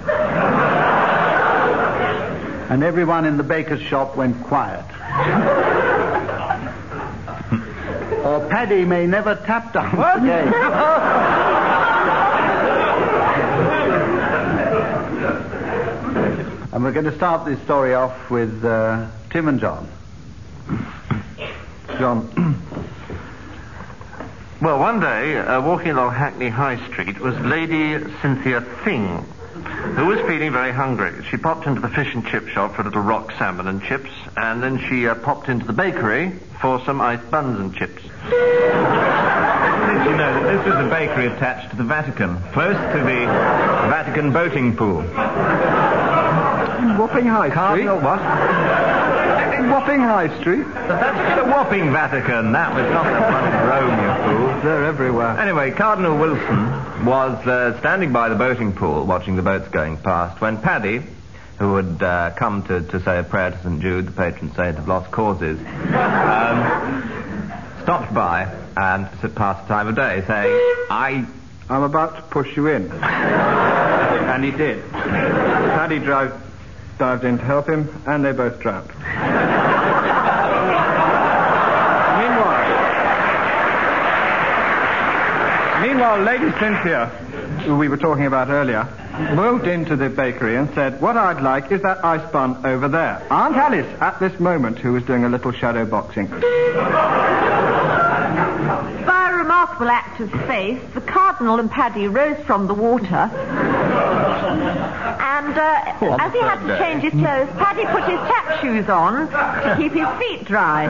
and 2.69 2.83
everyone 2.83 3.25
in 3.25 3.37
the 3.37 3.43
baker's 3.43 3.81
shop 3.81 4.15
went 4.17 4.43
quiet. 4.45 4.85
or 8.25 8.47
Paddy 8.49 8.85
may 8.85 9.05
never 9.05 9.35
tap 9.35 9.71
dance 9.73 9.93
again. 9.93 11.65
And 16.79 16.85
we're 16.85 16.93
going 16.93 17.11
to 17.11 17.15
start 17.17 17.45
this 17.45 17.59
story 17.63 17.93
off 17.93 18.31
with 18.31 18.63
uh, 18.63 19.09
Tim 19.31 19.49
and 19.49 19.59
John. 19.59 19.89
John. 21.99 22.55
Well, 24.61 24.79
one 24.79 25.01
day, 25.01 25.37
uh, 25.37 25.61
walking 25.61 25.91
along 25.91 26.13
Hackney 26.13 26.47
High 26.49 26.85
Street 26.89 27.19
was 27.19 27.37
Lady 27.39 27.97
Cynthia 28.21 28.61
Thing, 28.83 29.17
who 29.95 30.05
was 30.05 30.19
feeling 30.21 30.51
very 30.51 30.71
hungry. 30.71 31.23
She 31.29 31.37
popped 31.37 31.65
into 31.65 31.81
the 31.81 31.89
fish 31.89 32.13
and 32.13 32.25
chip 32.25 32.47
shop 32.47 32.75
for 32.75 32.81
a 32.81 32.85
little 32.85 33.01
rock 33.01 33.31
salmon 33.37 33.67
and 33.67 33.81
chips, 33.83 34.11
and 34.35 34.63
then 34.63 34.79
she 34.87 35.07
uh, 35.07 35.15
popped 35.15 35.47
into 35.47 35.65
the 35.65 35.73
bakery 35.73 36.31
for 36.61 36.83
some 36.85 36.99
iced 36.99 37.29
buns 37.31 37.59
and 37.59 37.73
chips. 37.73 38.01
Did 38.03 38.11
you 40.05 40.17
know 40.17 40.33
that 40.33 40.43
this 40.43 40.65
was 40.65 40.85
a 40.85 40.89
bakery 40.89 41.27
attached 41.27 41.71
to 41.71 41.77
the 41.77 41.83
Vatican, 41.83 42.37
close 42.51 42.75
to 42.75 42.99
the 42.99 43.25
Vatican 43.89 44.31
boating 44.33 44.75
pool? 44.75 45.03
Wapping 46.99 47.25
High 47.25 47.47
Street. 47.49 47.53
Cardinal 47.55 47.95
what? 47.99 48.19
Wapping 49.69 50.01
High 50.01 50.39
Street. 50.41 50.65
That's 50.73 51.41
the 51.41 51.49
Wapping 51.49 51.91
Vatican. 51.91 52.51
That 52.51 52.73
was 52.75 52.91
not 52.91 53.03
the 53.05 53.21
one 53.21 53.45
in 53.47 53.53
Rome, 53.69 53.99
you 54.03 54.13
fool. 54.53 54.61
They're 54.61 54.85
everywhere. 54.85 55.39
Anyway, 55.39 55.71
Cardinal 55.71 56.17
Wilson 56.17 57.05
was 57.05 57.47
uh, 57.47 57.79
standing 57.79 58.11
by 58.11 58.29
the 58.29 58.35
boating 58.35 58.73
pool 58.73 59.05
watching 59.05 59.35
the 59.35 59.41
boats 59.41 59.67
going 59.69 59.97
past 59.97 60.41
when 60.41 60.57
Paddy, 60.61 61.01
who 61.57 61.75
had 61.75 62.03
uh, 62.03 62.31
come 62.35 62.63
to, 62.63 62.81
to 62.81 62.99
say 63.03 63.19
a 63.19 63.23
prayer 63.23 63.51
to 63.51 63.57
St. 63.63 63.81
Jude, 63.81 64.07
the 64.07 64.11
patron 64.11 64.53
saint 64.55 64.77
of 64.77 64.87
lost 64.87 65.09
causes, 65.11 65.59
um, 65.59 67.03
stopped 67.83 68.13
by 68.13 68.43
and 68.75 69.07
passed 69.35 69.67
the 69.67 69.73
time 69.73 69.87
of 69.87 69.95
day 69.95 70.23
saying, 70.27 70.51
I 70.89 71.25
I'm 71.69 71.83
about 71.83 72.15
to 72.15 72.21
push 72.23 72.55
you 72.57 72.67
in. 72.67 72.91
and 72.91 74.43
he 74.43 74.49
did. 74.51 74.89
Paddy 74.91 75.99
dived, 75.99 76.33
dived 76.99 77.23
in 77.23 77.39
to 77.39 77.43
help 77.43 77.67
him, 77.67 77.89
and 78.05 78.23
they 78.23 78.33
both 78.33 78.59
drowned. 78.59 78.89
Meanwhile, 82.19 82.67
meanwhile, 85.81 86.19
Lady 86.19 86.51
Cynthia, 86.59 87.05
who 87.65 87.77
we 87.77 87.87
were 87.87 87.97
talking 87.97 88.25
about 88.25 88.49
earlier, 88.49 88.85
moved 89.33 89.65
into 89.65 89.95
the 89.95 90.09
bakery 90.09 90.57
and 90.57 90.69
said, 90.75 91.01
"What 91.01 91.17
I'd 91.17 91.41
like 91.41 91.71
is 91.71 91.81
that 91.81 92.03
ice 92.05 92.29
bun 92.31 92.57
over 92.65 92.87
there." 92.89 93.21
Aunt 93.31 93.55
Alice, 93.55 93.87
at 94.01 94.19
this 94.19 94.39
moment, 94.39 94.77
who 94.79 94.93
was 94.93 95.03
doing 95.03 95.23
a 95.23 95.29
little 95.29 95.51
shadow 95.51 95.85
boxing. 95.85 96.27
By 99.05 99.29
a 99.31 99.35
remarkable 99.37 99.89
act 99.89 100.19
of 100.19 100.29
faith, 100.47 100.93
the 100.93 101.01
Cardinal 101.01 101.59
and 101.59 101.71
Paddy 101.71 102.07
rose 102.07 102.37
from 102.45 102.67
the 102.67 102.73
water. 102.73 103.29
And 104.49 105.57
uh, 105.57 106.17
as 106.19 106.33
he 106.33 106.39
had 106.39 106.65
to 106.65 106.77
change 106.77 107.03
his 107.03 107.13
clothes, 107.13 107.49
Paddy 107.57 107.85
put 107.85 108.03
his 108.09 108.19
tap 108.27 108.61
shoes 108.61 108.89
on 108.89 109.29
to 109.29 109.75
keep 109.77 109.93
his 109.93 110.07
feet 110.17 110.45
dry. 110.45 110.89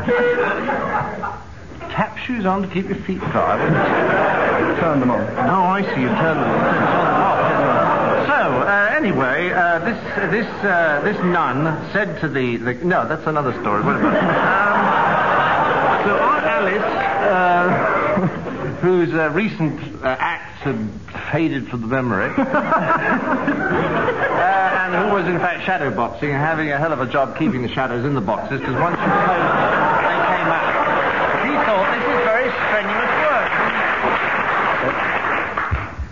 Tap 1.91 2.17
shoes 2.19 2.45
on 2.45 2.61
to 2.61 2.67
keep 2.69 2.87
your 2.87 2.97
feet 3.03 3.19
dry. 3.19 3.57
Turn 4.79 4.99
them 5.01 5.11
on. 5.11 5.21
Oh, 5.21 5.63
I 5.63 5.81
see. 5.81 6.01
You 6.01 6.07
turn 6.07 6.37
them 6.39 6.49
on. 6.49 7.09
So, 8.27 8.61
uh, 8.61 8.93
anyway, 8.95 9.51
uh, 9.51 9.79
this 9.79 9.97
this 10.31 10.47
uh, 10.63 11.01
this 11.03 11.17
nun 11.23 11.91
said 11.91 12.21
to 12.21 12.29
the, 12.29 12.57
the 12.57 12.73
no, 12.75 13.07
that's 13.07 13.27
another 13.27 13.51
story. 13.61 13.83
Wait 13.83 13.95
a 13.95 13.99
minute. 13.99 14.23
Um, 14.23 14.79
so 16.05 16.17
Aunt 16.17 16.45
Alice, 16.45 16.89
uh, 17.27 18.27
whose 18.81 19.13
uh, 19.13 19.29
recent 19.31 19.79
uh, 20.03 20.15
acts 20.19 20.61
had 20.61 20.89
faded 21.31 21.67
from 21.69 21.81
the 21.81 21.87
memory, 21.87 22.25
uh, 22.37 22.41
and 24.81 24.95
who 24.95 25.13
was 25.15 25.27
in 25.27 25.37
fact 25.39 25.65
shadow 25.65 25.91
boxing 25.93 26.29
and 26.31 26.39
having 26.39 26.71
a 26.71 26.77
hell 26.77 26.93
of 26.93 26.99
a 27.01 27.05
job 27.05 27.37
keeping 27.37 27.61
the 27.61 27.69
shadows 27.69 28.05
in 28.05 28.13
the 28.15 28.21
boxes 28.21 28.59
because 28.59 28.75
once 28.75 28.97
you 28.99 29.05
closed 29.05 29.29
them, 29.29 30.03
they 30.03 30.19
came 30.29 30.49
out. 30.49 30.65
He 31.45 31.53
thought 31.65 31.87
this 31.93 32.05
is 32.09 32.19
very 32.25 32.49
strenuous 32.49 33.13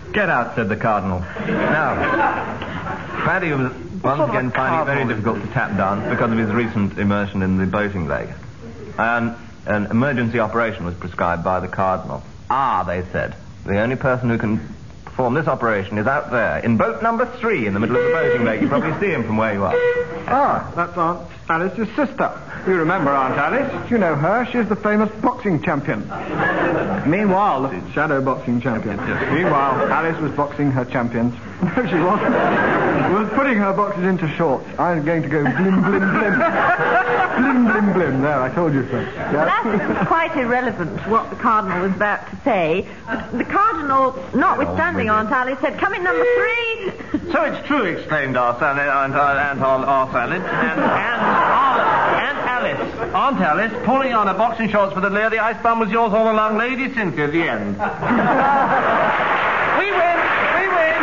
work. 0.06 0.12
Get 0.14 0.28
out, 0.30 0.54
said 0.54 0.68
the 0.68 0.76
Cardinal. 0.76 1.20
Now, 1.20 1.94
Paddy 3.24 3.50
was 3.52 3.72
once 4.02 4.02
sort 4.02 4.20
of 4.20 4.30
again 4.30 4.50
finding 4.50 4.80
it 4.80 4.84
very 4.86 5.04
difficult 5.08 5.40
to 5.42 5.48
tap 5.48 5.76
dance 5.76 6.08
because 6.08 6.30
of 6.32 6.38
his 6.38 6.50
recent 6.50 6.98
immersion 6.98 7.42
in 7.42 7.56
the 7.58 7.66
boating 7.66 8.06
lake. 8.08 8.30
and 8.98 9.34
an 9.66 9.86
emergency 9.86 10.38
operation 10.40 10.86
was 10.86 10.94
prescribed 10.94 11.44
by 11.44 11.60
the 11.60 11.68
cardinal. 11.68 12.22
Ah, 12.48 12.84
they 12.84 13.02
said, 13.12 13.36
the 13.66 13.80
only 13.80 13.96
person 13.96 14.30
who 14.30 14.38
can 14.38 14.60
perform 15.18 15.34
this 15.34 15.48
operation 15.48 15.98
is 15.98 16.06
out 16.06 16.30
there 16.30 16.58
in 16.58 16.76
boat 16.76 17.02
number 17.02 17.26
three 17.40 17.66
in 17.66 17.74
the 17.74 17.80
middle 17.80 17.96
of 17.96 18.04
the 18.04 18.10
boating 18.10 18.44
lake. 18.44 18.60
You 18.60 18.68
probably 18.68 18.92
see 19.00 19.12
him 19.12 19.24
from 19.24 19.36
where 19.36 19.52
you 19.52 19.64
are. 19.64 19.74
Ah, 20.28 20.72
that's 20.76 20.96
Aunt 20.96 21.28
Alice's 21.48 21.88
sister. 21.96 22.40
You 22.68 22.74
remember 22.74 23.10
Aunt 23.10 23.34
Alice? 23.34 23.90
You 23.90 23.98
know 23.98 24.14
her. 24.14 24.46
She's 24.52 24.68
the 24.68 24.76
famous 24.76 25.10
boxing 25.20 25.60
champion. 25.60 26.02
Meanwhile, 27.10 27.62
the 27.62 27.92
shadow 27.94 28.22
boxing 28.22 28.60
champion. 28.60 28.96
Meanwhile, 29.34 29.90
Alice 29.90 30.20
was 30.20 30.30
boxing 30.36 30.70
her 30.70 30.84
champions. 30.84 31.34
No, 31.60 31.86
she 31.86 31.98
wasn't. 31.98 32.34
was 33.18 33.28
putting 33.34 33.58
her 33.58 33.72
boxes 33.72 34.04
into 34.04 34.28
shorts. 34.36 34.64
I 34.78 34.94
was 34.94 35.04
going 35.04 35.22
to 35.22 35.28
go 35.28 35.42
blim, 35.42 35.82
blim, 35.82 36.12
blim. 36.14 36.38
blim, 37.36 37.66
blim, 37.72 37.92
blim. 37.94 38.20
There, 38.22 38.40
I 38.40 38.48
told 38.54 38.74
you 38.74 38.86
so. 38.88 39.00
Yeah? 39.00 39.44
That's 39.64 40.06
quite 40.06 40.36
irrelevant 40.36 41.02
to 41.02 41.10
what 41.10 41.28
the 41.30 41.36
Cardinal 41.36 41.80
was 41.82 41.90
about 41.92 42.28
to 42.30 42.36
say. 42.44 42.86
The 43.32 43.44
Cardinal, 43.44 44.14
notwithstanding 44.34 45.10
Aunt 45.10 45.30
Alice, 45.30 45.58
said, 45.60 45.78
come 45.78 45.94
in 45.94 46.04
number 46.04 46.22
three. 46.22 46.92
So 47.32 47.42
it's 47.42 47.66
true, 47.66 47.82
exclaimed 47.84 48.36
Aunt 48.36 48.62
Alice, 48.62 48.80
Aunt, 48.80 49.14
Aunt, 49.14 49.60
Aunt, 49.60 49.84
Aunt 49.84 50.14
Alice, 50.14 50.42
and, 50.42 50.80
and, 50.80 50.80
Aunt 50.80 52.38
Alice, 52.48 52.80
Aunt 53.14 53.40
Alice, 53.40 53.72
pulling 53.84 54.12
on 54.12 54.26
her 54.28 54.34
boxing 54.34 54.68
shorts 54.70 54.92
for 54.94 55.00
the 55.00 55.10
layer, 55.10 55.28
the 55.30 55.38
ice 55.38 55.60
bomb 55.62 55.78
was 55.80 55.90
yours 55.90 56.12
all 56.12 56.30
along, 56.30 56.56
Lady 56.56 56.92
Cynthia, 56.94 57.26
the 57.28 57.48
end. 57.48 57.76
we 59.78 59.90
win, 59.90 60.18
we 60.54 60.68
win. 60.68 61.02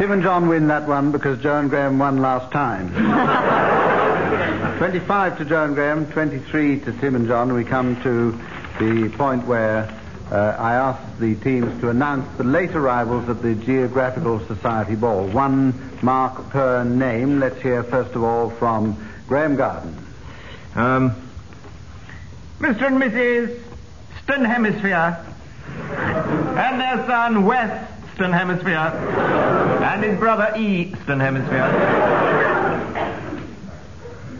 Tim 0.00 0.12
and 0.12 0.22
John 0.22 0.48
win 0.48 0.68
that 0.68 0.88
one 0.88 1.12
because 1.12 1.38
Jo 1.42 1.58
and 1.58 1.68
Graeme 1.68 1.98
won 1.98 2.22
last 2.22 2.50
time. 2.50 2.88
25 4.78 5.36
to 5.36 5.44
Jo 5.44 5.64
and 5.64 5.74
Graeme, 5.74 6.06
23 6.06 6.80
to 6.80 6.92
Tim 6.94 7.16
and 7.16 7.28
John. 7.28 7.52
We 7.52 7.64
come 7.64 8.02
to 8.02 8.30
the 8.78 9.10
point 9.18 9.46
where 9.46 9.94
uh, 10.32 10.56
I 10.58 10.72
ask 10.72 11.18
the 11.18 11.34
teams 11.34 11.78
to 11.82 11.90
announce 11.90 12.34
the 12.38 12.44
late 12.44 12.70
arrivals 12.70 13.28
at 13.28 13.42
the 13.42 13.54
Geographical 13.54 14.40
Society 14.46 14.94
Ball. 14.94 15.26
One 15.26 15.74
mark 16.00 16.48
per 16.48 16.82
name. 16.82 17.38
Let's 17.38 17.60
hear 17.60 17.82
first 17.84 18.14
of 18.14 18.22
all 18.22 18.48
from 18.48 18.96
Graeme 19.28 19.56
Garden. 19.56 19.94
Um, 20.76 21.14
Mr. 22.58 22.86
and 22.86 23.02
Mrs. 23.02 23.60
Stern 24.22 24.46
Hemisphere. 24.46 25.26
and 25.68 26.80
their 26.80 27.06
son, 27.06 27.44
Western 28.20 28.38
Hemisphere. 28.38 28.76
and 29.82 30.04
his 30.04 30.18
brother, 30.18 30.52
Eastern 30.54 31.20
Hemisphere. 31.20 31.64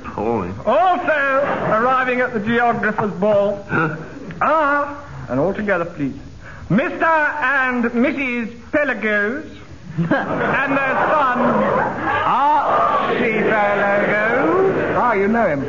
Holy. 0.05 0.51
Also 0.67 1.41
arriving 1.73 2.21
at 2.21 2.35
the 2.35 2.41
geographer's 2.41 3.13
ball 3.13 3.65
are, 4.43 5.03
and 5.31 5.41
all 5.41 5.55
together 5.55 5.87
please, 5.87 6.15
Mr. 6.69 7.03
and 7.03 7.85
Mrs. 7.85 8.55
Pelagos 8.71 9.47
and 9.97 10.09
their 10.77 10.97
son, 11.09 11.39
Archie 12.27 13.41
Pelagos. 13.49 14.95
Ah, 14.95 15.15
you 15.15 15.27
know 15.27 15.47
him. 15.49 15.63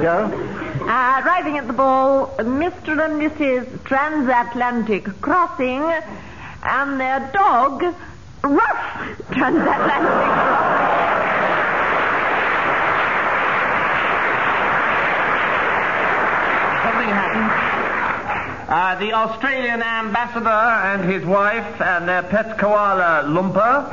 Jo? 0.00 0.46
Uh, 0.80 1.20
arriving 1.22 1.58
at 1.58 1.66
the 1.66 1.74
ball, 1.74 2.34
Mr. 2.38 2.98
and 3.04 3.20
Mrs. 3.20 3.84
Transatlantic 3.84 5.04
Crossing 5.20 5.82
and 6.62 7.00
their 7.00 7.30
dog, 7.32 7.82
Ruff 8.42 9.18
Transatlantic. 9.32 10.70
Uh, 18.70 18.94
the 19.00 19.12
Australian 19.12 19.82
ambassador 19.82 20.48
and 20.48 21.10
his 21.10 21.24
wife 21.24 21.80
and 21.80 22.08
their 22.08 22.22
pet 22.22 22.56
koala, 22.56 23.24
Lumper. 23.26 23.90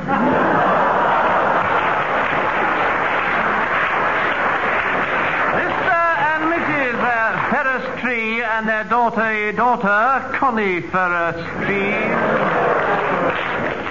Mr. 5.58 5.98
and 6.30 6.44
Mrs. 6.52 6.94
Uh, 6.94 7.50
Ferris 7.50 8.00
Tree 8.00 8.40
and 8.40 8.68
their 8.68 8.84
daughter, 8.84 9.52
daughter 9.52 10.38
Coniferous 10.38 11.66
Tree. 11.66 12.47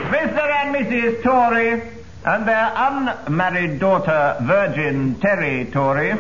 Mr. 0.08 0.50
and 0.50 0.76
Mrs. 0.76 1.22
Tory 1.24 1.82
and 2.26 2.48
their 2.48 2.72
unmarried 2.76 3.80
daughter, 3.80 4.38
Virgin 4.42 5.16
Terry 5.20 5.66
Tory. 5.72 6.12
At 6.12 6.18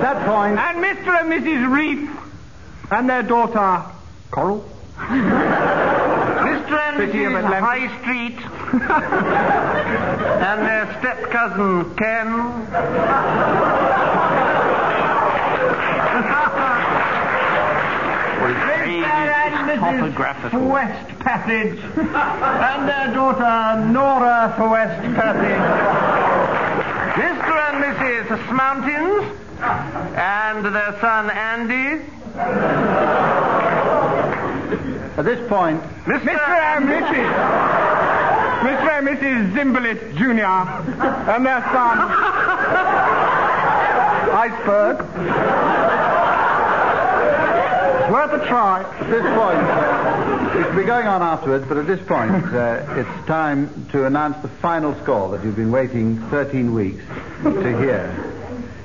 that 0.00 0.26
point, 0.26 0.58
And 0.58 0.78
Mr. 0.84 1.20
and 1.20 1.32
Mrs. 1.32 1.68
Reef 1.72 2.10
and 2.90 3.08
their 3.08 3.22
daughter, 3.22 3.82
Coral. 4.30 4.64
Mr. 4.98 6.78
and 6.78 6.96
City 6.98 7.18
Mrs. 7.18 7.60
High 7.60 7.88
Street. 8.00 8.38
and 10.42 10.66
their 10.66 10.86
step 11.00 11.30
cousin, 11.30 11.94
Ken. 11.96 12.26
and 18.88 19.70
Mrs. 19.70 20.00
topographical. 20.00 20.60
West 20.68 21.08
Passage 21.20 21.78
and 21.78 22.88
their 22.88 23.08
daughter, 23.14 23.84
Nora 23.90 24.52
for 24.56 24.68
West 24.68 25.00
Passage. 25.14 25.60
Mr. 27.14 27.54
and 27.68 27.76
Mrs. 27.84 28.26
Mountains 28.52 29.24
and 30.16 30.64
their 30.74 30.92
son 31.00 31.30
Andy. 31.30 32.02
at 35.16 35.24
this 35.24 35.38
point, 35.48 35.80
Mr. 36.04 36.28
and 36.28 36.88
Mrs. 36.88 37.30
Mr. 38.64 38.88
and 38.98 39.06
Mrs. 39.08 39.52
Zimbalist 39.54 40.02
Jr. 40.16 40.54
and 41.30 41.46
their 41.46 41.62
son, 41.72 41.96
Iceberg. 44.34 44.96
Worth 48.14 48.42
a 48.42 48.46
try. 48.46 48.84
At 48.84 49.10
this 49.10 49.24
point, 49.34 49.58
it 50.56 50.62
could 50.68 50.76
be 50.76 50.84
going 50.84 51.08
on 51.08 51.20
afterwards, 51.20 51.64
but 51.66 51.78
at 51.78 51.88
this 51.88 51.98
point, 52.06 52.44
uh, 52.54 52.84
it's 52.90 53.26
time 53.26 53.88
to 53.90 54.06
announce 54.06 54.40
the 54.40 54.46
final 54.46 54.94
score 55.02 55.36
that 55.36 55.44
you've 55.44 55.56
been 55.56 55.72
waiting 55.72 56.20
13 56.30 56.72
weeks 56.72 57.02
to 57.42 57.76
hear. 57.76 58.14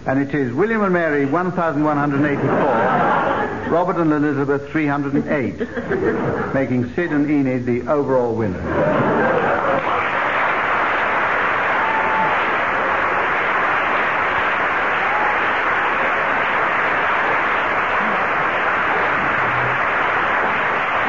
And 0.08 0.20
it 0.20 0.34
is 0.34 0.52
William 0.52 0.82
and 0.82 0.94
Mary 0.94 1.28
1,184, 1.28 3.72
Robert 3.72 3.98
and 3.98 4.12
Elizabeth 4.14 4.68
308, 4.72 6.54
making 6.56 6.92
Sid 6.96 7.12
and 7.12 7.30
Enid 7.30 7.68
the 7.68 7.88
overall 7.88 8.34
winners. 8.34 8.66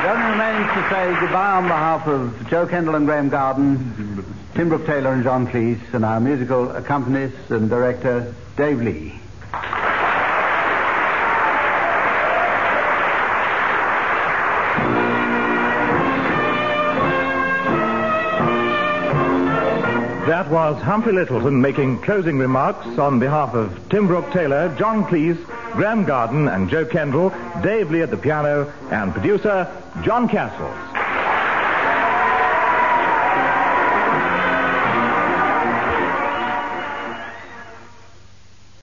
It 0.00 0.06
only 0.06 0.30
remains 0.30 0.59
to 0.74 0.88
say 0.88 1.20
goodbye 1.20 1.56
on 1.56 1.64
behalf 1.64 2.06
of 2.06 2.48
Jo 2.48 2.66
Kendall 2.66 2.94
and 2.94 3.04
Graeme 3.06 3.28
Garden, 3.28 4.24
Tim 4.54 4.68
Brooke 4.68 4.86
Taylor 4.86 5.12
and 5.12 5.24
John 5.24 5.46
Cleese, 5.48 5.80
and 5.92 6.04
our 6.04 6.20
musical 6.20 6.70
accompanist 6.70 7.50
and 7.50 7.68
director, 7.68 8.32
Dave 8.56 8.80
Lee. 8.80 9.20
That 20.26 20.48
was 20.50 20.80
Humphrey 20.82 21.12
Lyttelton 21.14 21.60
making 21.60 22.02
closing 22.02 22.38
remarks 22.38 22.86
on 22.96 23.18
behalf 23.18 23.54
of 23.54 23.88
Tim 23.88 24.06
Brooke 24.06 24.30
Taylor, 24.30 24.72
John 24.78 25.04
Cleese, 25.04 25.44
Graeme 25.72 26.04
Garden, 26.04 26.48
and 26.48 26.68
Jo 26.68 26.84
Kendall, 26.84 27.30
Dave 27.62 27.90
Lee 27.90 28.02
at 28.02 28.10
the 28.10 28.16
piano, 28.16 28.72
and 28.90 29.12
producer 29.12 29.66
John 30.02 30.28
Castle. 30.28 30.72